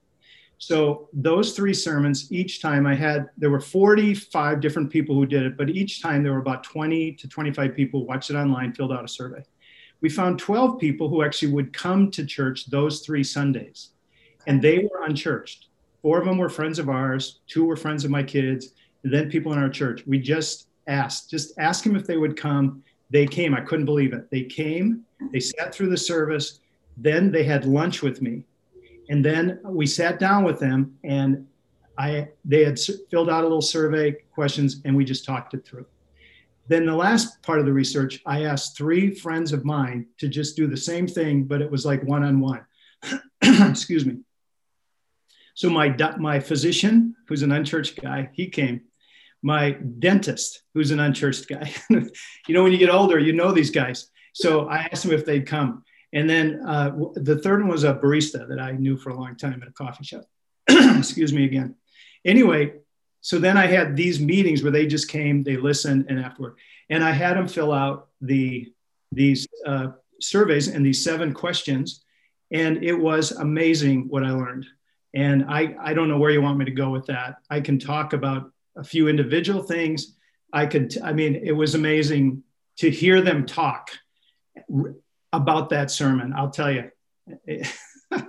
[0.66, 5.42] So those three sermons, each time I had, there were 45 different people who did
[5.42, 8.72] it, but each time there were about 20 to 25 people who watched it online,
[8.72, 9.44] filled out a survey.
[10.00, 13.90] We found 12 people who actually would come to church those three Sundays,
[14.46, 15.66] and they were unchurched.
[16.00, 18.72] Four of them were friends of ours, two were friends of my kids,
[19.02, 20.06] and then people in our church.
[20.06, 22.82] We just asked, just ask them if they would come.
[23.10, 23.52] They came.
[23.52, 24.30] I couldn't believe it.
[24.30, 26.60] They came, they sat through the service,
[26.96, 28.44] then they had lunch with me
[29.08, 31.46] and then we sat down with them and
[31.96, 32.78] I they had
[33.10, 35.86] filled out a little survey questions and we just talked it through.
[36.66, 40.56] Then the last part of the research, I asked three friends of mine to just
[40.56, 42.64] do the same thing, but it was like one on one.
[43.42, 44.20] Excuse me.
[45.54, 48.82] So my my physician, who's an unchurched guy, he came.
[49.42, 51.72] My dentist, who's an unchurched guy.
[51.90, 54.08] you know, when you get older, you know these guys.
[54.32, 55.84] So I asked them if they'd come.
[56.14, 59.36] And then uh, the third one was a barista that I knew for a long
[59.36, 60.24] time at a coffee shop.
[60.68, 61.74] Excuse me again.
[62.24, 62.74] Anyway,
[63.20, 66.54] so then I had these meetings where they just came, they listened, and afterward,
[66.88, 68.72] and I had them fill out the
[69.10, 69.88] these uh,
[70.20, 72.04] surveys and these seven questions,
[72.50, 74.66] and it was amazing what I learned.
[75.14, 77.36] And I I don't know where you want me to go with that.
[77.50, 80.14] I can talk about a few individual things.
[80.52, 82.44] I could I mean it was amazing
[82.76, 83.90] to hear them talk
[85.36, 86.32] about that sermon.
[86.36, 86.90] I'll tell you.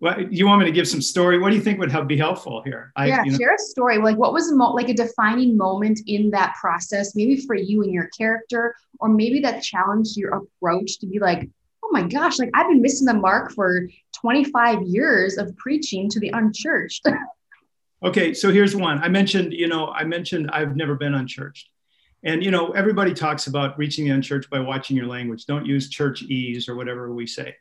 [0.00, 1.38] well, you want me to give some story?
[1.38, 2.92] What do you think would help, be helpful here?
[2.96, 3.98] I, yeah, you know, share a story.
[3.98, 7.14] Like, what was mo- like a defining moment in that process?
[7.14, 11.48] Maybe for you and your character, or maybe that challenged your approach to be like,
[11.84, 13.88] oh my gosh, like I've been missing the mark for
[14.20, 17.06] 25 years of preaching to the unchurched.
[18.02, 18.98] okay, so here's one.
[18.98, 21.68] I mentioned, you know, I mentioned I've never been unchurched.
[22.24, 25.46] And you know, everybody talks about reaching the unchurched by watching your language.
[25.46, 27.54] Don't use churchese or whatever we say.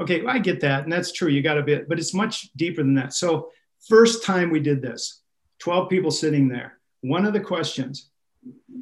[0.00, 1.28] Okay, I get that, and that's true.
[1.28, 3.12] You got to be, but it's much deeper than that.
[3.12, 3.50] So,
[3.88, 5.22] first time we did this,
[5.60, 6.78] 12 people sitting there.
[7.00, 8.10] One of the questions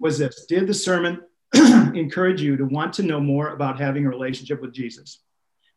[0.00, 1.20] was this: Did the sermon
[1.54, 5.20] encourage you to want to know more about having a relationship with Jesus?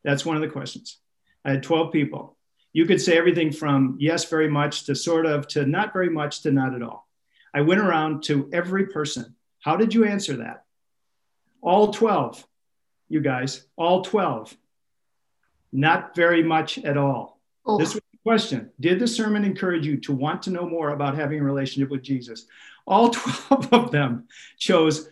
[0.04, 1.00] That's one of the questions.
[1.44, 2.38] I had 12 people.
[2.74, 6.42] You could say everything from yes, very much to sort of to not very much
[6.42, 7.08] to not at all.
[7.54, 9.35] I went around to every person
[9.66, 10.64] how did you answer that?
[11.60, 12.46] All 12,
[13.10, 14.56] you guys, all 12.
[15.74, 17.40] Not very much at all.
[17.66, 17.80] Oh.
[17.80, 21.16] This was the question Did the sermon encourage you to want to know more about
[21.16, 22.46] having a relationship with Jesus?
[22.86, 23.10] All
[23.50, 24.28] 12 of them
[24.60, 25.10] chose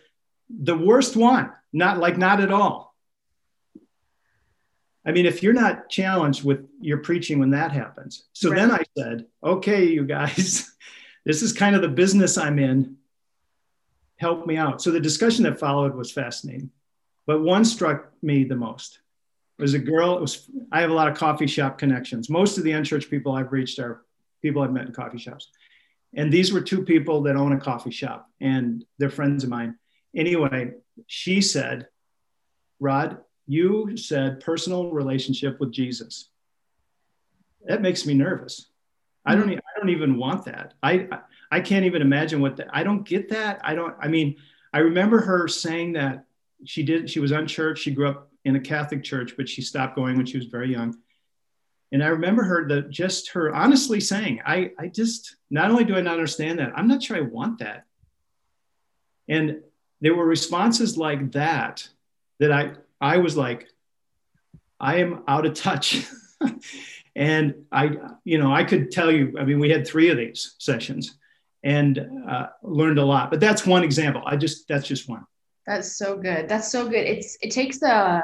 [0.48, 2.94] the worst one, not like not at all.
[5.04, 8.26] I mean, if you're not challenged with your preaching when that happens.
[8.34, 8.56] So right.
[8.56, 10.72] then I said, okay, you guys,
[11.26, 12.98] this is kind of the business I'm in
[14.16, 14.82] help me out.
[14.82, 16.70] So the discussion that followed was fascinating,
[17.26, 19.00] but one struck me the most.
[19.58, 20.16] It was a girl.
[20.16, 22.28] It was I have a lot of coffee shop connections.
[22.28, 24.02] Most of the unchurched people I've reached are
[24.42, 25.48] people I've met in coffee shops,
[26.14, 29.76] and these were two people that own a coffee shop, and they're friends of mine.
[30.14, 30.72] Anyway,
[31.06, 31.88] she said,
[32.80, 36.30] "Rod, you said personal relationship with Jesus.
[37.66, 38.66] That makes me nervous.
[39.24, 39.58] I don't.
[39.84, 40.72] Don't even want that.
[40.82, 41.06] I
[41.50, 43.60] I can't even imagine what that, I don't get that.
[43.62, 44.36] I don't, I mean,
[44.72, 46.24] I remember her saying that
[46.64, 47.82] she did, she was unchurched.
[47.82, 50.72] She grew up in a Catholic church, but she stopped going when she was very
[50.72, 50.96] young.
[51.92, 55.96] And I remember her that just her honestly saying, I, I just, not only do
[55.96, 57.84] I not understand that, I'm not sure I want that.
[59.28, 59.60] And
[60.00, 61.86] there were responses like that,
[62.40, 63.68] that I, I was like,
[64.80, 66.06] I am out of touch.
[67.16, 70.56] and I, you know, I could tell you, I mean, we had three of these
[70.58, 71.18] sessions
[71.62, 73.30] and uh, learned a lot.
[73.30, 74.22] But that's one example.
[74.26, 75.24] I just that's just one.
[75.66, 76.48] That's so good.
[76.48, 77.06] That's so good.
[77.06, 78.22] It's it takes a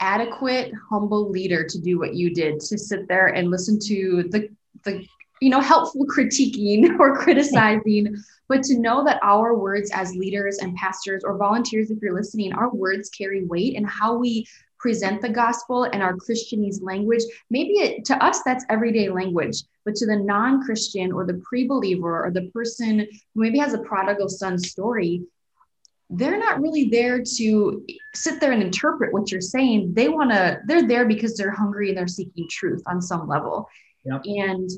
[0.00, 4.48] adequate, humble leader to do what you did to sit there and listen to the
[4.84, 5.04] the
[5.40, 10.76] you know helpful critiquing or criticizing but to know that our words as leaders and
[10.76, 14.46] pastors or volunteers if you're listening our words carry weight and how we
[14.84, 19.94] present the gospel and our Christianese language, maybe it, to us that's everyday language, but
[19.94, 23.78] to the non Christian or the pre believer or the person who maybe has a
[23.78, 25.22] prodigal son story,
[26.10, 29.94] they're not really there to sit there and interpret what you're saying.
[29.94, 33.66] They want to, they're there because they're hungry and they're seeking truth on some level.
[34.04, 34.20] Yep.
[34.26, 34.68] And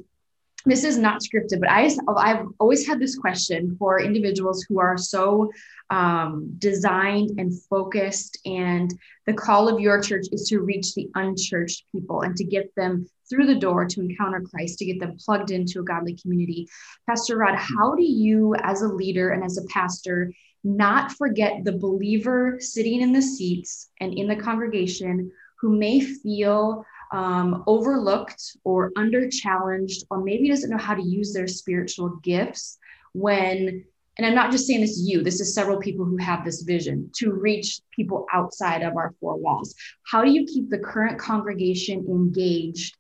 [0.67, 4.99] this is not scripted, but I, I've always had this question for individuals who are
[4.99, 5.51] so
[5.91, 8.39] um, designed and focused.
[8.45, 8.93] And
[9.27, 13.09] the call of your church is to reach the unchurched people and to get them
[13.31, 16.69] through the door to encounter Christ, to get them plugged into a godly community.
[17.09, 20.33] Pastor Rod, how do you, as a leader and as a pastor,
[20.65, 26.85] not forget the believer sitting in the seats and in the congregation who may feel
[27.13, 32.79] um, overlooked or under challenged, or maybe doesn't know how to use their spiritual gifts
[33.13, 33.85] when
[34.19, 36.63] and I'm not just saying this is you, this is several people who have this
[36.63, 39.75] vision to reach people outside of our four walls.
[40.07, 42.97] How do you keep the current congregation engaged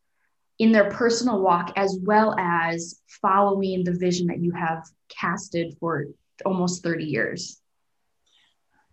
[0.58, 6.04] in their personal walk as well as following the vision that you have casted for
[6.44, 7.60] almost 30 years?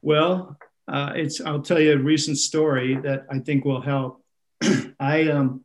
[0.02, 4.23] Well, uh, it's I'll tell you a recent story that I think will help.
[5.00, 5.64] I um,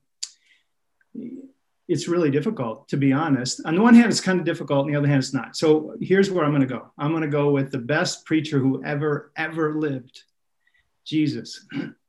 [1.88, 3.62] it's really difficult to be honest.
[3.64, 4.84] On the one hand, it's kind of difficult.
[4.84, 5.56] On the other hand, it's not.
[5.56, 6.90] So here's where I'm going to go.
[6.98, 10.22] I'm going to go with the best preacher who ever ever lived,
[11.04, 11.66] Jesus.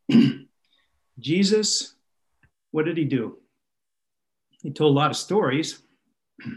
[1.19, 1.95] Jesus,
[2.71, 3.37] what did he do?
[4.61, 5.81] He told a lot of stories.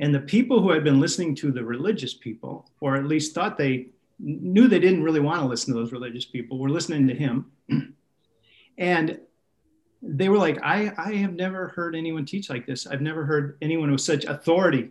[0.00, 3.58] And the people who had been listening to the religious people, or at least thought
[3.58, 3.88] they
[4.20, 7.50] knew they didn't really want to listen to those religious people, were listening to him.
[8.78, 9.18] And
[10.00, 12.86] they were like, I, I have never heard anyone teach like this.
[12.86, 14.90] I've never heard anyone with such authority.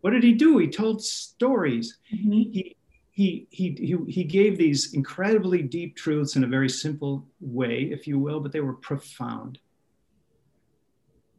[0.00, 0.58] What did he do?
[0.58, 1.98] He told stories.
[2.14, 2.30] Mm-hmm.
[2.30, 2.76] He,
[3.10, 8.06] he, he, he, he gave these incredibly deep truths in a very simple way, if
[8.06, 9.58] you will, but they were profound.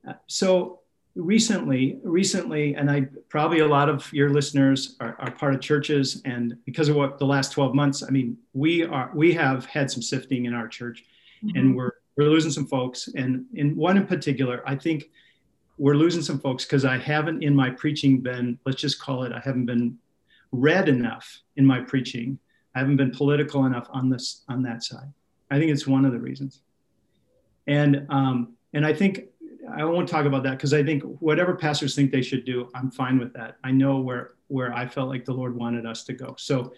[0.06, 0.82] Uh, so
[1.16, 6.22] recently, recently, and I probably a lot of your listeners are, are part of churches,
[6.26, 9.90] and because of what the last 12 months, I mean, we are we have had
[9.90, 11.06] some sifting in our church,
[11.44, 11.58] mm-hmm.
[11.58, 13.08] and we're we're losing some folks.
[13.16, 15.10] And in one in particular, I think
[15.78, 19.32] we're losing some folks because I haven't in my preaching been, let's just call it,
[19.32, 19.98] I haven't been
[20.52, 22.38] red enough in my preaching.
[22.76, 25.12] I haven't been political enough on this on that side.
[25.50, 26.62] I think it's one of the reasons.
[27.68, 29.22] And um, and I think
[29.72, 32.92] I won't talk about that because I think whatever pastors think they should do, I'm
[32.92, 33.58] fine with that.
[33.64, 36.36] I know where where I felt like the Lord wanted us to go.
[36.38, 36.74] So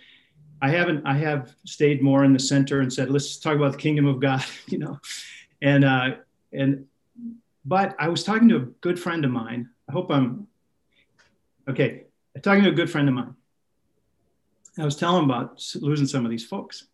[0.61, 1.05] I haven't.
[1.05, 4.19] I have stayed more in the center and said, let's talk about the kingdom of
[4.19, 4.99] God, you know,
[5.61, 6.15] and uh,
[6.53, 6.85] and
[7.65, 9.69] but I was talking to a good friend of mine.
[9.89, 10.47] I hope I'm
[11.67, 12.05] okay.
[12.35, 13.35] I'm talking to a good friend of mine.
[14.77, 16.87] I was telling him about losing some of these folks,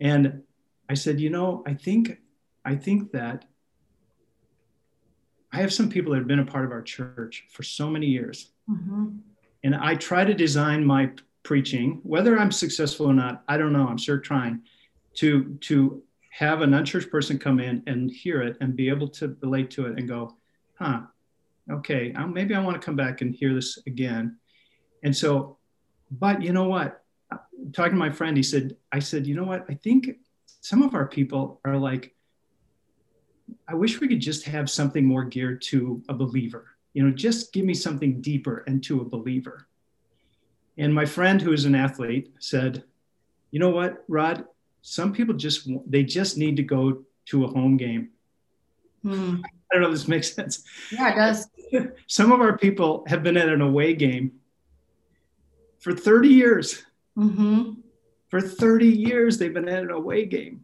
[0.00, 0.42] and
[0.88, 2.18] I said, you know, I think
[2.64, 3.44] I think that
[5.52, 8.06] I have some people that have been a part of our church for so many
[8.06, 8.50] years.
[8.68, 9.08] Mm-hmm.
[9.64, 11.10] And I try to design my
[11.46, 13.86] preaching, whether I'm successful or not, I don't know.
[13.86, 14.62] I'm sure trying
[15.14, 19.36] to to have an unchurched person come in and hear it and be able to
[19.40, 20.36] relate to it and go,
[20.74, 21.00] huh,
[21.70, 24.36] okay, maybe I want to come back and hear this again.
[25.02, 25.56] And so,
[26.10, 27.02] but you know what?
[27.72, 29.64] Talking to my friend, he said, I said, you know what?
[29.70, 30.10] I think
[30.60, 32.14] some of our people are like,
[33.66, 36.66] I wish we could just have something more geared to a believer.
[36.92, 39.68] You know, just give me something deeper and to a believer.
[40.78, 42.84] And my friend, who is an athlete, said,
[43.50, 44.44] "You know what, Rod?
[44.82, 48.10] Some people just they just need to go to a home game."
[49.02, 49.36] Hmm.
[49.44, 50.62] I don't know if this makes sense.
[50.92, 51.48] Yeah, it does.
[52.06, 54.32] Some of our people have been at an away game
[55.80, 56.82] for 30 years.
[57.16, 57.72] Mm-hmm.
[58.28, 60.62] For 30 years, they've been at an away game.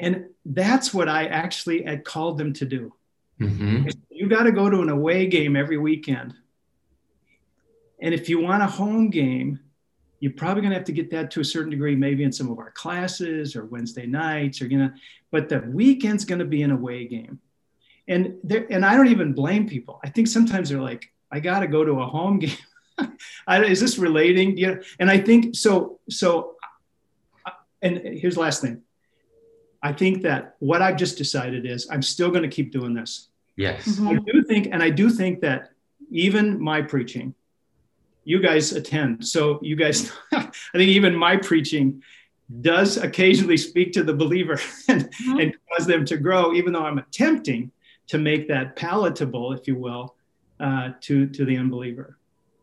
[0.00, 2.94] And that's what I actually had called them to do.
[3.40, 3.88] Mm-hmm.
[4.10, 6.34] You got to go to an away game every weekend.
[8.00, 9.60] And if you want a home game,
[10.20, 12.50] you're probably going to have to get that to a certain degree, maybe in some
[12.50, 14.90] of our classes or Wednesday nights, or you know,
[15.30, 17.40] but the weekend's going to be an away game.
[18.08, 20.00] And there, and I don't even blame people.
[20.02, 22.56] I think sometimes they're like, I got to go to a home game.
[23.46, 24.56] I, is this relating?
[24.56, 24.76] Yeah.
[24.98, 26.00] And I think so.
[26.08, 26.56] So,
[27.80, 28.82] and here's the last thing.
[29.82, 33.28] I think that what I've just decided is I'm still going to keep doing this.
[33.56, 33.86] Yes.
[33.86, 34.08] Mm-hmm.
[34.08, 35.70] I do think, and I do think that
[36.10, 37.34] even my preaching,
[38.28, 39.26] you guys attend.
[39.26, 42.02] So you guys, I think even my preaching
[42.60, 45.38] does occasionally speak to the believer and, mm-hmm.
[45.38, 47.72] and cause them to grow, even though I'm attempting
[48.08, 50.14] to make that palatable, if you will,
[50.60, 52.18] uh, to to the unbeliever.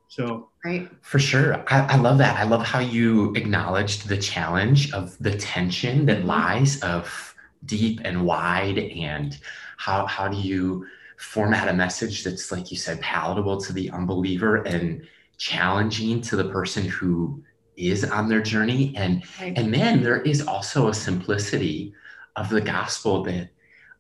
[0.08, 2.38] So right for sure, I, I love that.
[2.38, 6.28] I love how you acknowledged the challenge of the tension that mm-hmm.
[6.28, 7.36] lies of
[7.66, 9.36] deep and wide, and
[9.78, 10.86] how how do you
[11.18, 15.08] format a message that's like you said palatable to the unbeliever and
[15.38, 17.44] challenging to the person who
[17.78, 19.58] is on their journey and right.
[19.58, 21.94] and then there is also a simplicity
[22.36, 23.50] of the gospel that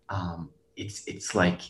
[0.10, 1.62] um, it's it's like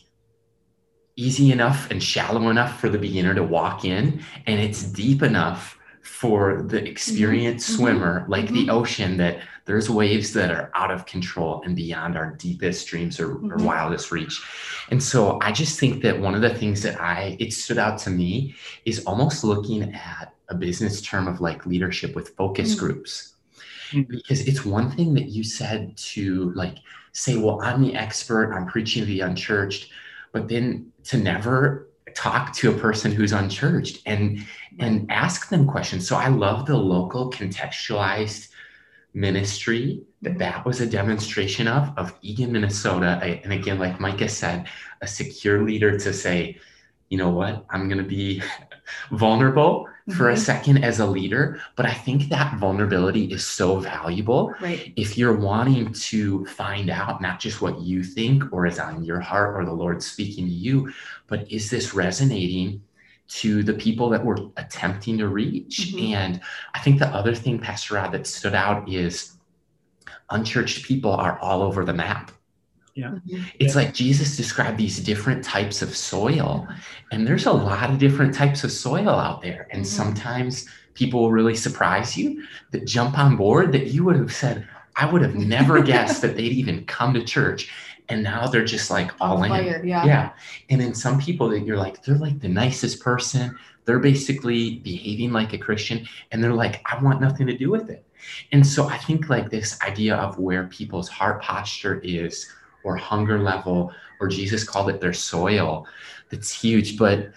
[1.16, 5.75] easy enough and shallow enough for the beginner to walk in and it's deep enough
[6.06, 7.82] for the experienced mm-hmm.
[7.82, 8.66] swimmer like mm-hmm.
[8.66, 13.18] the ocean that there's waves that are out of control and beyond our deepest dreams
[13.18, 13.52] or, mm-hmm.
[13.52, 14.40] or, wildest reach
[14.90, 17.98] and so i just think that one of the things that i it stood out
[17.98, 18.54] to me
[18.84, 22.78] is almost looking at a business term of like leadership with focus Mm.
[22.78, 23.34] groups.
[23.90, 24.08] Mhm.
[24.08, 26.76] Because it's one thing that you said to like
[27.12, 29.90] say, well, I'm the expert, I'm preaching to the unchurched,
[30.32, 34.44] but then to never talk to a person who's unchurched and
[34.78, 36.08] and ask them questions.
[36.08, 38.48] So I love the local contextualized
[39.14, 40.38] ministry that Mhm.
[40.38, 43.18] that was a demonstration of of Eagan, Minnesota.
[43.22, 44.66] I- And again, like Micah said,
[45.02, 46.58] a secure leader to say,
[47.10, 48.42] you know what, I'm going to be
[49.10, 50.38] vulnerable for a Mhm.
[50.38, 51.60] second as a leader.
[51.74, 54.92] But I think that vulnerability is so valuable Right.
[54.96, 59.20] if you're wanting to find out not just what you think or is on your
[59.20, 60.92] heart or the Lord speaking to you,
[61.26, 62.82] but is this resonating
[63.28, 65.92] to the people that we're attempting to reach?
[65.92, 66.12] Mhm.
[66.12, 66.40] And
[66.74, 69.32] I think the other thing, Pastor Rod, that stood out is
[70.30, 72.30] unchurched people are all over the map.
[72.96, 73.44] Mhm.
[73.58, 76.66] It's like Jesus described these different types of soil,
[77.12, 79.68] and there's a lot of different types of soil out there.
[79.70, 79.86] And Mhm.
[79.86, 84.66] sometimes people will really surprise you that jump on board that you would have said,
[84.96, 87.70] I would have never guessed that they'd even come to church.
[88.08, 89.50] And now they're just like all in.
[89.50, 89.82] fire.
[89.84, 90.04] Yeah.
[90.06, 90.30] Yeah.
[90.70, 93.58] And then some people that you're like, they're like the nicest person.
[93.84, 96.06] They're basically behaving like a Christian.
[96.32, 98.06] And they're like, I want nothing to do with it.
[98.52, 102.46] And so I think like this idea of where people's heart posture is,
[102.86, 105.86] or hunger level, or Jesus called it their soil,
[106.30, 106.96] that's huge.
[106.96, 107.32] But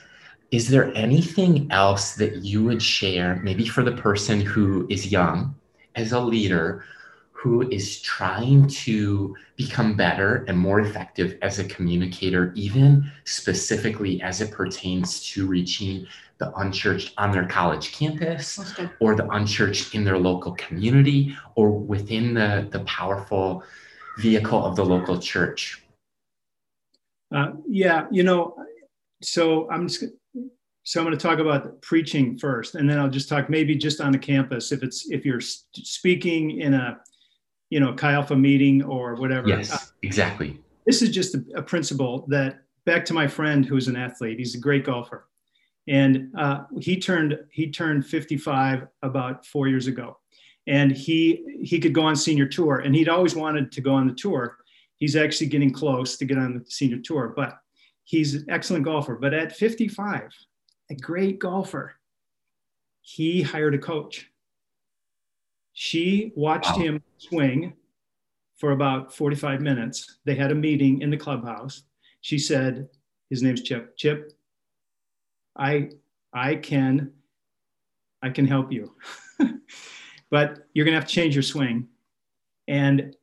[0.51, 5.55] is there anything else that you would share, maybe for the person who is young
[5.95, 6.85] as a leader,
[7.31, 14.41] who is trying to become better and more effective as a communicator, even specifically as
[14.41, 16.05] it pertains to reaching
[16.37, 18.59] the unchurched on their college campus
[18.99, 23.63] or the unchurched in their local community or within the, the powerful
[24.19, 25.83] vehicle of the local church?
[27.33, 28.55] Uh, yeah, you know,
[29.21, 30.03] so I'm just
[30.83, 34.01] so I'm going to talk about preaching first, and then I'll just talk maybe just
[34.01, 36.99] on the campus if it's if you're speaking in a
[37.69, 39.47] you know Chi Alpha meeting or whatever.
[39.47, 40.59] Uh, Yes, exactly.
[40.85, 44.39] this is just a, a principle that back to my friend who's an athlete.
[44.39, 45.27] He's a great golfer,
[45.87, 50.17] and uh, he turned he turned 55 about four years ago,
[50.67, 54.07] and he he could go on senior tour, and he'd always wanted to go on
[54.07, 54.57] the tour.
[54.97, 57.57] He's actually getting close to get on the senior tour, but
[58.03, 59.15] he's an excellent golfer.
[59.15, 60.29] But at 55,
[60.91, 61.95] a great golfer,
[63.01, 64.29] he hired a coach.
[65.73, 66.83] She watched Wow.
[66.83, 67.73] him swing
[68.57, 70.17] for about 45 minutes.
[70.25, 71.83] They had a meeting in the clubhouse.
[72.21, 72.89] She said,
[73.29, 73.95] his name's Chip.
[73.95, 74.33] Chip,
[75.57, 75.91] I
[76.33, 77.13] I can
[78.21, 78.93] I can help you.
[80.29, 81.87] but you're going to have to change your swing
[82.67, 83.15] and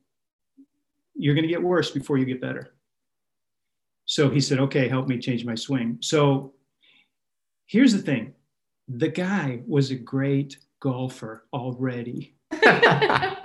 [1.15, 2.73] you're going to get worse before you get better.
[4.05, 6.53] So he said, "Okay, help me change my swing." So
[7.65, 8.33] here's the thing.
[8.87, 12.35] The guy was a great golfer already.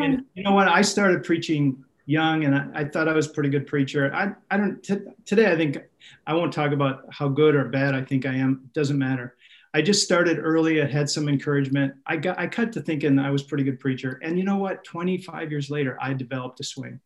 [0.00, 0.68] And you know what?
[0.68, 4.12] I started preaching young, and I, I thought I was a pretty good preacher.
[4.14, 5.50] I, I don't t- today.
[5.50, 5.78] I think
[6.26, 8.62] I won't talk about how good or bad I think I am.
[8.64, 9.36] It doesn't matter.
[9.74, 10.82] I just started early.
[10.82, 11.94] I had some encouragement.
[12.06, 14.20] I got I cut to thinking I was a pretty good preacher.
[14.22, 14.84] And you know what?
[14.84, 17.00] 25 years later, I developed a swing,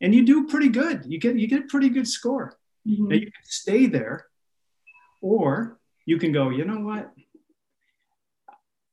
[0.00, 1.04] and you do pretty good.
[1.06, 2.58] You get you get a pretty good score.
[2.86, 3.08] Mhm.
[3.08, 4.26] Now you can stay there,
[5.20, 7.12] or you can go, you know what?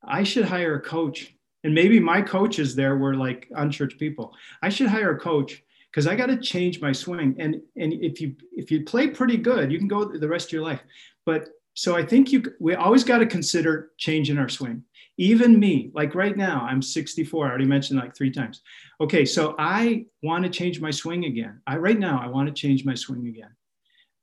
[0.03, 1.33] I should hire a coach.
[1.63, 4.33] And maybe my coaches there were like unchurched people.
[4.61, 7.35] I should hire a coach because I got to change my swing.
[7.39, 10.53] And and if you if you play pretty good, you can go the rest of
[10.53, 10.81] your life.
[11.25, 11.49] But
[11.79, 14.83] so I think you we always got to consider changing our swing.
[15.17, 17.45] Even me, like right now, I'm 64.
[17.45, 18.63] I already mentioned like three times.
[18.99, 21.61] Okay, so I want to change my swing again.
[21.67, 23.55] I right now I want to change my swing again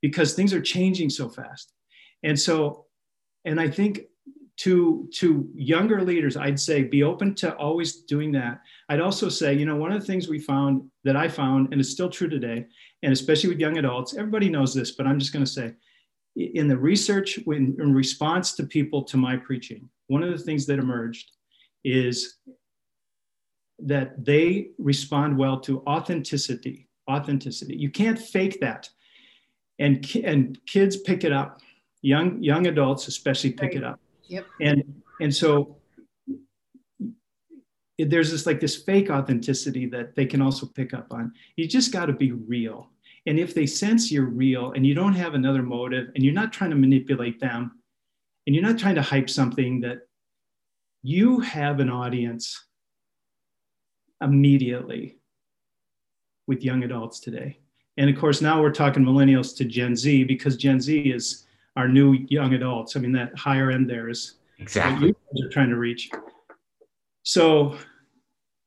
[0.03, 1.73] because things are changing so fast.
[2.23, 2.85] And so,
[3.47, 4.01] and I think
[4.59, 8.61] to to younger leaders, I'd say be open to always doing that.
[8.91, 11.81] I'd also say, you know, one of the things we found that I found, and
[11.81, 12.67] it's still true today,
[13.03, 15.73] and especially with young adults, everybody knows this, but I'm just going to say,
[16.37, 20.67] in the research, when, in response to people to my preaching, one of the things
[20.67, 21.31] that emerged
[21.85, 22.37] is
[23.79, 26.89] that they respond well to authenticity.
[27.11, 27.77] Authenticity.
[27.77, 28.89] You can't fake that
[29.79, 31.61] and ki- and kids pick it up
[32.03, 33.77] young young adults especially pick Right.
[33.77, 34.47] it up Yep.
[34.61, 35.77] and and so
[37.99, 41.69] it- there's this like this fake authenticity that they can also pick up on you
[41.69, 42.91] just got to be real
[43.27, 46.53] and if they sense you're real and you don't have another motive and you're not
[46.53, 47.81] trying to manipulate them
[48.47, 49.99] and you're not trying to hype something that
[51.03, 52.67] you have an audience
[54.21, 55.19] immediately
[56.47, 57.59] with young adults today
[57.97, 61.47] and of course, now we're talking millennials to Gen Z because Gen Z is
[61.77, 62.97] our new young adults.
[62.97, 66.11] I mean, that higher end there is exactly what you are trying to reach.
[67.23, 67.77] So,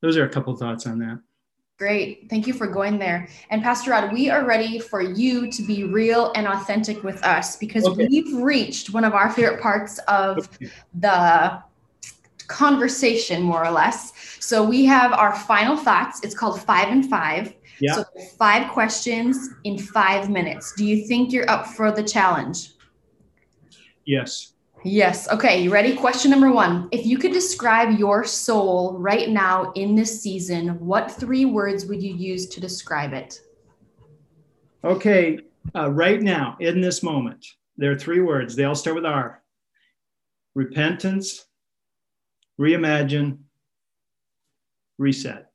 [0.01, 1.19] those are a couple thoughts on that.
[1.79, 2.29] Great.
[2.29, 3.29] Thank you for going there.
[3.49, 7.55] And Pastor Rod, we are ready for you to be real and authentic with us
[7.55, 8.05] because okay.
[8.05, 10.49] we've reached one of our favorite parts of
[10.93, 11.63] the
[12.47, 14.11] conversation, more or less.
[14.41, 16.19] So we have our final thoughts.
[16.21, 17.55] It's called Five and Five.
[17.79, 17.93] Yeah.
[17.93, 18.03] So
[18.37, 20.73] five questions in five minutes.
[20.75, 22.73] Do you think you're up for the challenge?
[24.03, 24.51] Yes.
[24.83, 25.29] Yes.
[25.29, 25.61] Okay.
[25.61, 25.95] You ready?
[25.95, 26.87] Question number one.
[26.91, 32.01] If you could describe your soul right now in this season, what three words would
[32.01, 33.41] you use to describe it?
[34.83, 35.39] Okay.
[35.75, 37.45] Uh, right now, in this moment,
[37.77, 38.55] there are three words.
[38.55, 39.41] They all start with R
[40.55, 41.45] repentance,
[42.59, 43.37] reimagine,
[44.97, 45.51] reset.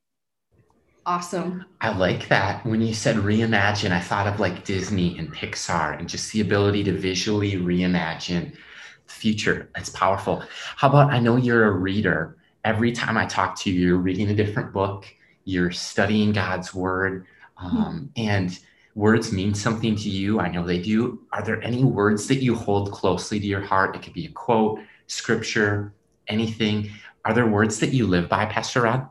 [1.06, 1.66] Awesome.
[1.82, 2.64] I like that.
[2.64, 6.84] When you said reimagine, I thought of like Disney and Pixar and just the ability
[6.84, 8.58] to visually reimagine the
[9.06, 9.70] future.
[9.76, 10.42] It's powerful.
[10.76, 12.36] How about I know you're a reader.
[12.64, 15.06] Every time I talk to you, you're reading a different book,
[15.44, 17.26] you're studying God's word,
[17.56, 17.76] hmm.
[17.76, 18.58] um, and
[18.94, 20.40] words mean something to you.
[20.40, 21.20] I know they do.
[21.32, 23.94] Are there any words that you hold closely to your heart?
[23.96, 25.92] It could be a quote, scripture,
[26.28, 26.90] anything.
[27.24, 29.08] Are there words that you live by, Pastor Rod?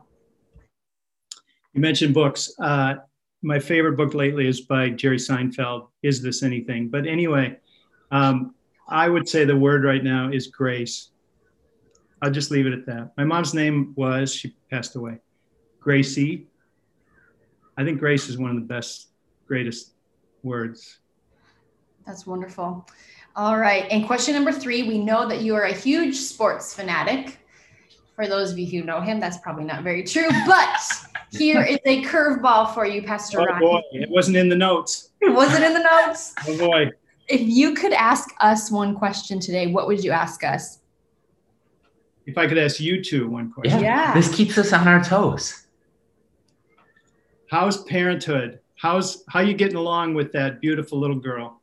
[1.72, 2.52] You mentioned books.
[2.60, 2.94] Uh,
[3.42, 6.88] my favorite book lately is by Jerry Seinfeld, Is This Anything?
[6.88, 7.58] But anyway,
[8.10, 8.54] um,
[8.88, 11.10] I would say the word right now is grace.
[12.22, 13.12] I'll just leave it at that.
[13.16, 15.18] My mom's name was, she passed away,
[15.80, 16.46] Gracie.
[17.76, 19.08] I think grace is one of the best,
[19.46, 19.92] greatest
[20.42, 20.98] words.
[22.06, 22.86] That's wonderful.
[23.36, 23.86] All right.
[23.90, 27.38] And question number three we know that you are a huge sports fanatic.
[28.14, 30.80] For those of you who know him, that's probably not very true, but
[31.32, 33.60] here is a curveball for you, Pastor oh, Ron.
[33.60, 35.10] boy, it wasn't in the notes.
[35.20, 36.32] It wasn't in the notes.
[36.46, 36.90] oh boy.
[37.28, 40.80] If you could ask us one question today, what would you ask us?
[42.26, 43.80] If I could ask you two one question.
[43.80, 44.08] Yeah.
[44.08, 44.14] yeah.
[44.14, 45.66] This keeps us on our toes.
[47.50, 48.60] How's parenthood?
[48.76, 51.60] How's how you getting along with that beautiful little girl?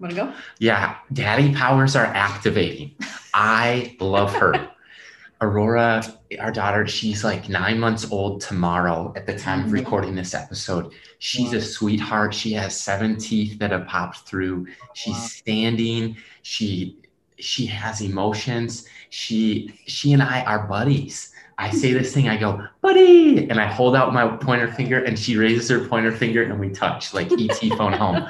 [0.00, 0.32] Want to go?
[0.58, 2.94] Yeah, daddy powers are activating.
[3.34, 4.70] I love her.
[5.40, 6.02] Aurora,
[6.38, 9.74] our daughter, she's like nine months old tomorrow at the time of mm-hmm.
[9.74, 10.92] recording this episode.
[11.18, 11.58] She's wow.
[11.58, 12.34] a sweetheart.
[12.34, 14.66] She has seven teeth that have popped through.
[14.94, 15.26] She's wow.
[15.26, 16.16] standing.
[16.42, 16.98] She
[17.38, 18.86] she has emotions.
[19.10, 21.32] She she and I are buddies.
[21.60, 25.18] I say this thing, I go, buddy, and I hold out my pointer finger and
[25.18, 28.28] she raises her pointer finger and we touch like ET phone home.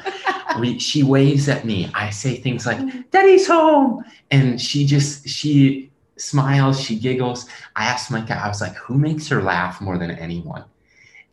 [0.59, 1.91] We, she waves at me.
[1.95, 4.03] I say things like, Daddy's home.
[4.31, 5.91] And she just, she
[6.21, 7.47] smiles, she giggles.
[7.77, 10.65] I asked Micah, I was like, who makes her laugh more than anyone?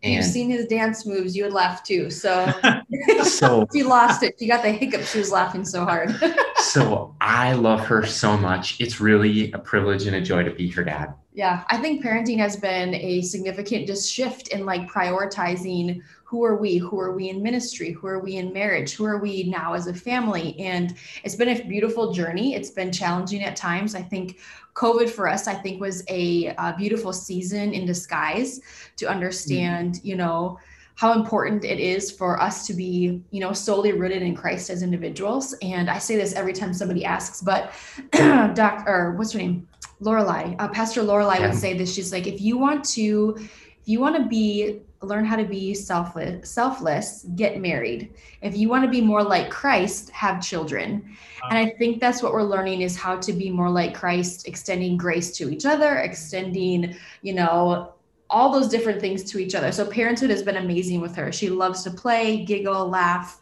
[0.03, 2.11] And You've seen his dance moves, you would laugh too.
[2.11, 2.53] So,
[3.23, 4.35] so she lost it.
[4.37, 5.01] She got the hiccup.
[5.01, 6.15] She was laughing so hard.
[6.57, 8.79] so I love her so much.
[8.79, 11.13] It's really a privilege and a joy to be her dad.
[11.35, 16.55] Yeah, I think parenting has been a significant just shift in like prioritizing who are
[16.55, 19.73] we who are we in ministry who are we in marriage who are we now
[19.73, 24.01] as a family and it's been a beautiful journey it's been challenging at times i
[24.01, 24.39] think
[24.73, 28.59] covid for us i think was a, a beautiful season in disguise
[28.97, 30.07] to understand mm-hmm.
[30.07, 30.57] you know
[30.95, 34.81] how important it is for us to be, you know, solely rooted in Christ as
[34.81, 35.53] individuals.
[35.61, 37.73] And I say this every time somebody asks, but
[38.55, 39.67] Doc or what's her name,
[40.01, 41.47] Lorelai, uh, Pastor Lorelai yeah.
[41.47, 41.93] would say this.
[41.93, 45.71] She's like, if you want to, if you want to be learn how to be
[45.73, 48.11] selfless selfless get married.
[48.41, 51.15] If you want to be more like christ have children.
[51.49, 54.97] And i think that's what we're learning is how to be more like christ extending
[54.97, 57.93] grace to each other extending you know
[58.29, 59.71] all those different things to each other.
[59.71, 61.31] So parenthood has been amazing with her.
[61.31, 63.39] She loves to play giggle laugh.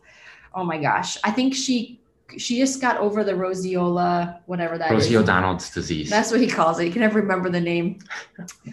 [0.53, 1.17] Oh my gosh.
[1.23, 1.99] I think she
[2.37, 5.21] she just got over the roseola, whatever that Rosie is.
[5.21, 6.09] O'Donnell's disease.
[6.09, 6.85] That's what he calls it.
[6.85, 7.99] You can never remember the name.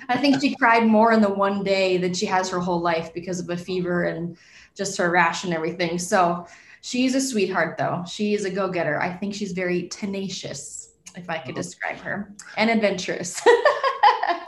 [0.08, 3.12] I think she cried more in the one day than she has her whole life
[3.14, 4.36] because of a fever and
[4.76, 5.98] just her rash and everything.
[5.98, 6.46] So
[6.80, 8.04] she's a sweetheart, though.
[8.08, 9.00] She is a go getter.
[9.00, 11.62] I think she's very tenacious, if I could oh.
[11.62, 13.40] describe her, and adventurous.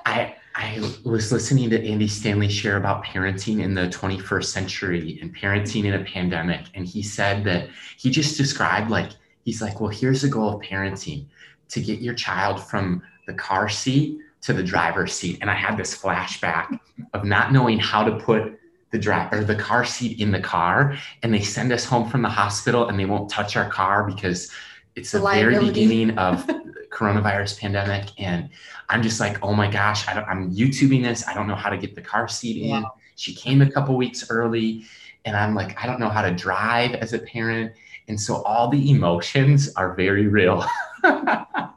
[0.04, 5.34] I I was listening to Andy Stanley share about parenting in the 21st century and
[5.34, 6.66] parenting in a pandemic.
[6.74, 9.11] And he said that he just described like,
[9.44, 11.26] he's like, well, here's the goal of parenting
[11.70, 15.38] to get your child from the car seat to the driver's seat.
[15.40, 16.78] And I had this flashback
[17.14, 18.59] of not knowing how to put
[18.90, 20.96] the driver the car seat in the car.
[21.22, 24.50] And they send us home from the hospital and they won't touch our car because
[24.95, 26.47] it's the, the very beginning of
[26.90, 28.09] coronavirus pandemic.
[28.18, 28.51] And
[28.88, 31.26] I'm just like, oh my gosh, I am YouTubing this.
[31.26, 32.82] I don't know how to get the car seat in.
[32.82, 32.95] Wow.
[33.16, 34.84] She came a couple weeks early,
[35.24, 37.72] and I'm like, I don't know how to drive as a parent.
[38.09, 40.64] And so all the emotions are very real.
[41.05, 41.68] oh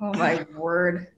[0.00, 1.08] my word.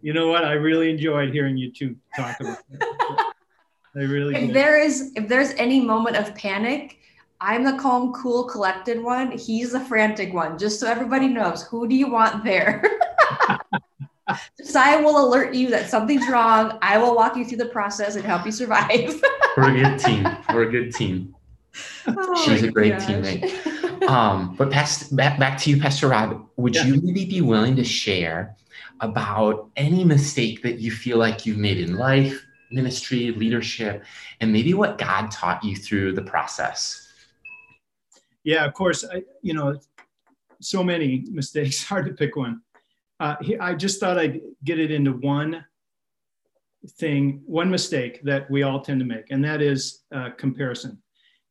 [0.00, 0.44] You know what?
[0.44, 3.32] I really enjoyed hearing you two talk about that.
[3.96, 4.54] I really If did.
[4.54, 6.98] there is if there's any moment of panic,
[7.40, 9.32] I'm the calm, cool, collected one.
[9.32, 10.56] He's the frantic one.
[10.58, 12.82] Just so everybody knows, who do you want there?
[14.58, 16.78] Josiah will alert you that something's wrong.
[16.80, 19.20] I will walk you through the process and help you survive.
[19.56, 20.26] We're a good team.
[20.52, 21.34] We're a good team.
[22.06, 23.06] Oh She's a great gosh.
[23.08, 23.70] teammate.
[24.04, 26.46] Um, but past, back, back to you, Pastor Rob.
[26.58, 26.84] Would Yeah.
[26.84, 28.54] you maybe be willing to share
[29.00, 34.04] about any mistake that you feel like you've made in life, ministry, leadership,
[34.42, 37.03] and maybe what God taught you through the process?
[38.44, 39.04] Yeah, of course.
[39.04, 39.78] I, you know,
[40.60, 41.82] so many mistakes.
[41.88, 42.60] Hard to pick one.
[43.20, 45.64] Uh, he, I just thought I'd get it into one
[46.98, 51.00] thing, one mistake that we all tend to make, and that is uh, comparison.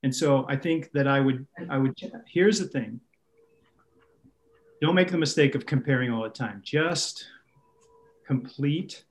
[0.03, 1.97] And so I think that I would, I would.
[2.27, 2.99] Here's the thing.
[4.81, 6.61] Don't make the mistake of comparing all the time.
[6.63, 7.25] Just
[8.27, 9.05] complete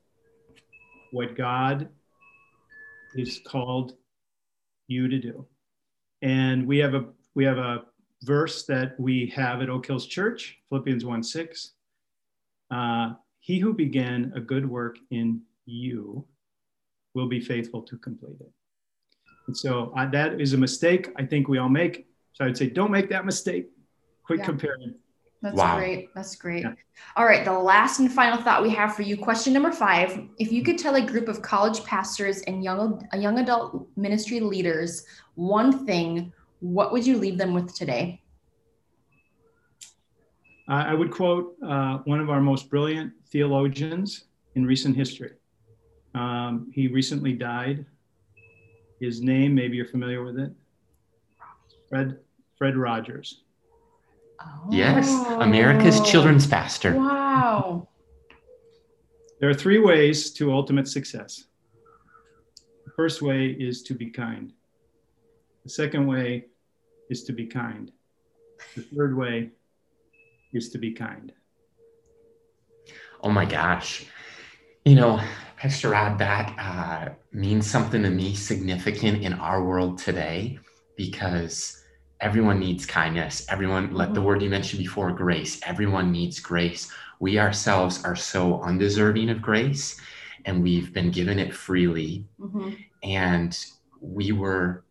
[1.13, 1.89] what God
[3.15, 3.95] is called
[4.87, 5.47] you to do.
[6.21, 7.85] And we have a we have a
[8.23, 11.73] verse that we have at Oak Hills Church, Philippians 1 6.
[12.71, 16.25] Uh, he who began a good work in you
[17.15, 18.51] will be faithful to complete it.
[19.47, 22.07] And so uh, that is a mistake I think we all make.
[22.33, 23.69] So I would say, don't make that mistake.
[24.25, 24.47] Quit Yeah.
[24.47, 24.95] comparing.
[25.43, 25.77] That's Wow.
[25.77, 26.15] great.
[26.15, 26.63] That's great.
[26.63, 26.75] Yeah.
[27.17, 27.45] All right.
[27.45, 29.17] The last and final thought we have for you.
[29.17, 30.29] Question number five.
[30.39, 35.05] If you could tell a group of college pastors and young, young adult ministry leaders
[35.35, 36.33] one thing,
[36.63, 38.23] what would you leave them with today?
[40.69, 45.33] I I would quote uh, one of our most brilliant theologians in recent history.
[46.15, 47.85] Um, he recently died.
[49.01, 50.53] His name, maybe you're familiar with it,
[51.89, 52.19] Fred
[52.57, 53.43] Fred Rogers.
[54.71, 55.41] Yes, Oh.
[55.41, 56.95] America's children's pastor.
[56.97, 57.89] Wow.
[59.41, 61.45] There are three ways to ultimate success.
[62.85, 64.53] The first way is to be kind.
[65.65, 66.47] The second way
[67.13, 67.93] is to be kind.
[68.75, 69.51] The third way
[70.53, 71.31] is to be kind.
[73.23, 74.07] Oh my gosh.
[74.85, 75.21] You know,
[75.59, 80.59] Pastor Rod, that uh, means something to me significant in our world today
[80.97, 81.85] because
[82.21, 83.47] everyone needs kindness.
[83.49, 85.61] Everyone, let the word you mentioned before, grace.
[85.65, 86.91] Everyone needs grace.
[87.21, 90.01] We ourselves are so undeserving of grace
[90.47, 92.27] and we've been given it freely.
[92.41, 92.77] Mhm.
[93.05, 93.57] And
[94.01, 94.83] we were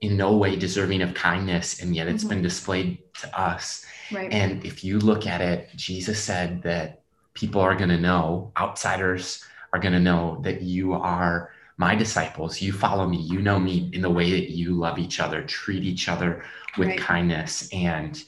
[0.00, 2.28] in no way deserving of kindness, and yet it's Mhm.
[2.28, 3.84] been displayed to us.
[4.12, 4.32] Right.
[4.32, 7.02] And if you look at it, Jesus said that
[7.34, 12.60] people are going to know, outsiders are going to know that you are my disciples.
[12.60, 13.18] You follow me.
[13.18, 16.42] You know me in the way that you love each other, treat each other
[16.76, 16.98] with Right.
[16.98, 17.68] kindness.
[17.72, 18.20] And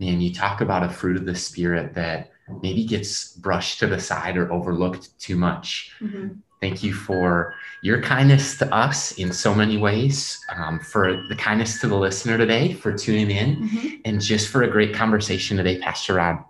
[0.00, 2.30] man, you talk about a fruit of the spirit that
[2.62, 5.92] maybe gets brushed to the side or overlooked too much.
[6.00, 6.38] Mhm.
[6.60, 11.80] Thank you for your kindness to us in so many ways, um, for the kindness
[11.80, 14.00] to the listener today, for tuning in, Mhm.
[14.04, 16.42] and just for a great conversation today, Pastor Rod.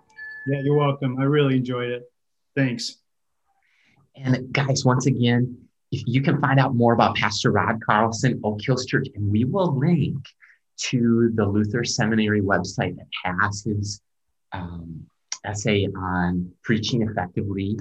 [0.47, 1.19] Yeah, you're welcome.
[1.19, 2.11] I really enjoyed it.
[2.55, 2.97] Thanks.
[4.15, 5.57] And guys, once again,
[5.91, 9.43] if you can find out more about Pastor Rod Carlson, Oak Hills Church, and we
[9.43, 10.17] will link
[10.77, 14.01] to the Luther Seminary website that has his
[14.53, 15.05] um,
[15.45, 17.77] essay on preaching effectively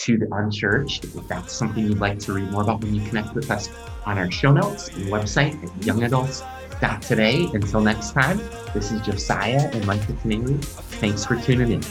[0.00, 1.04] to the unchurched.
[1.04, 3.68] If that's something you'd like to read more about when you connect with us
[4.06, 7.50] on our show notes and website at youngadults.today.
[7.52, 8.38] Until next time,
[8.72, 10.54] this is Josiah and Micah Canary.
[11.00, 11.82] Thanks for tuning in.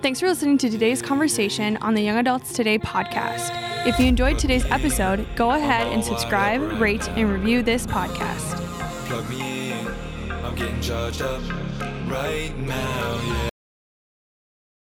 [0.00, 3.67] Thanks for listening to today's conversation on the Young Adults Today podcast.
[3.88, 8.62] If you enjoyed today's episode, go ahead and subscribe, rate, and review this podcast.
[9.06, 9.86] Plug me in,
[10.44, 11.40] I'm getting charged up
[12.06, 13.47] right now, yeah.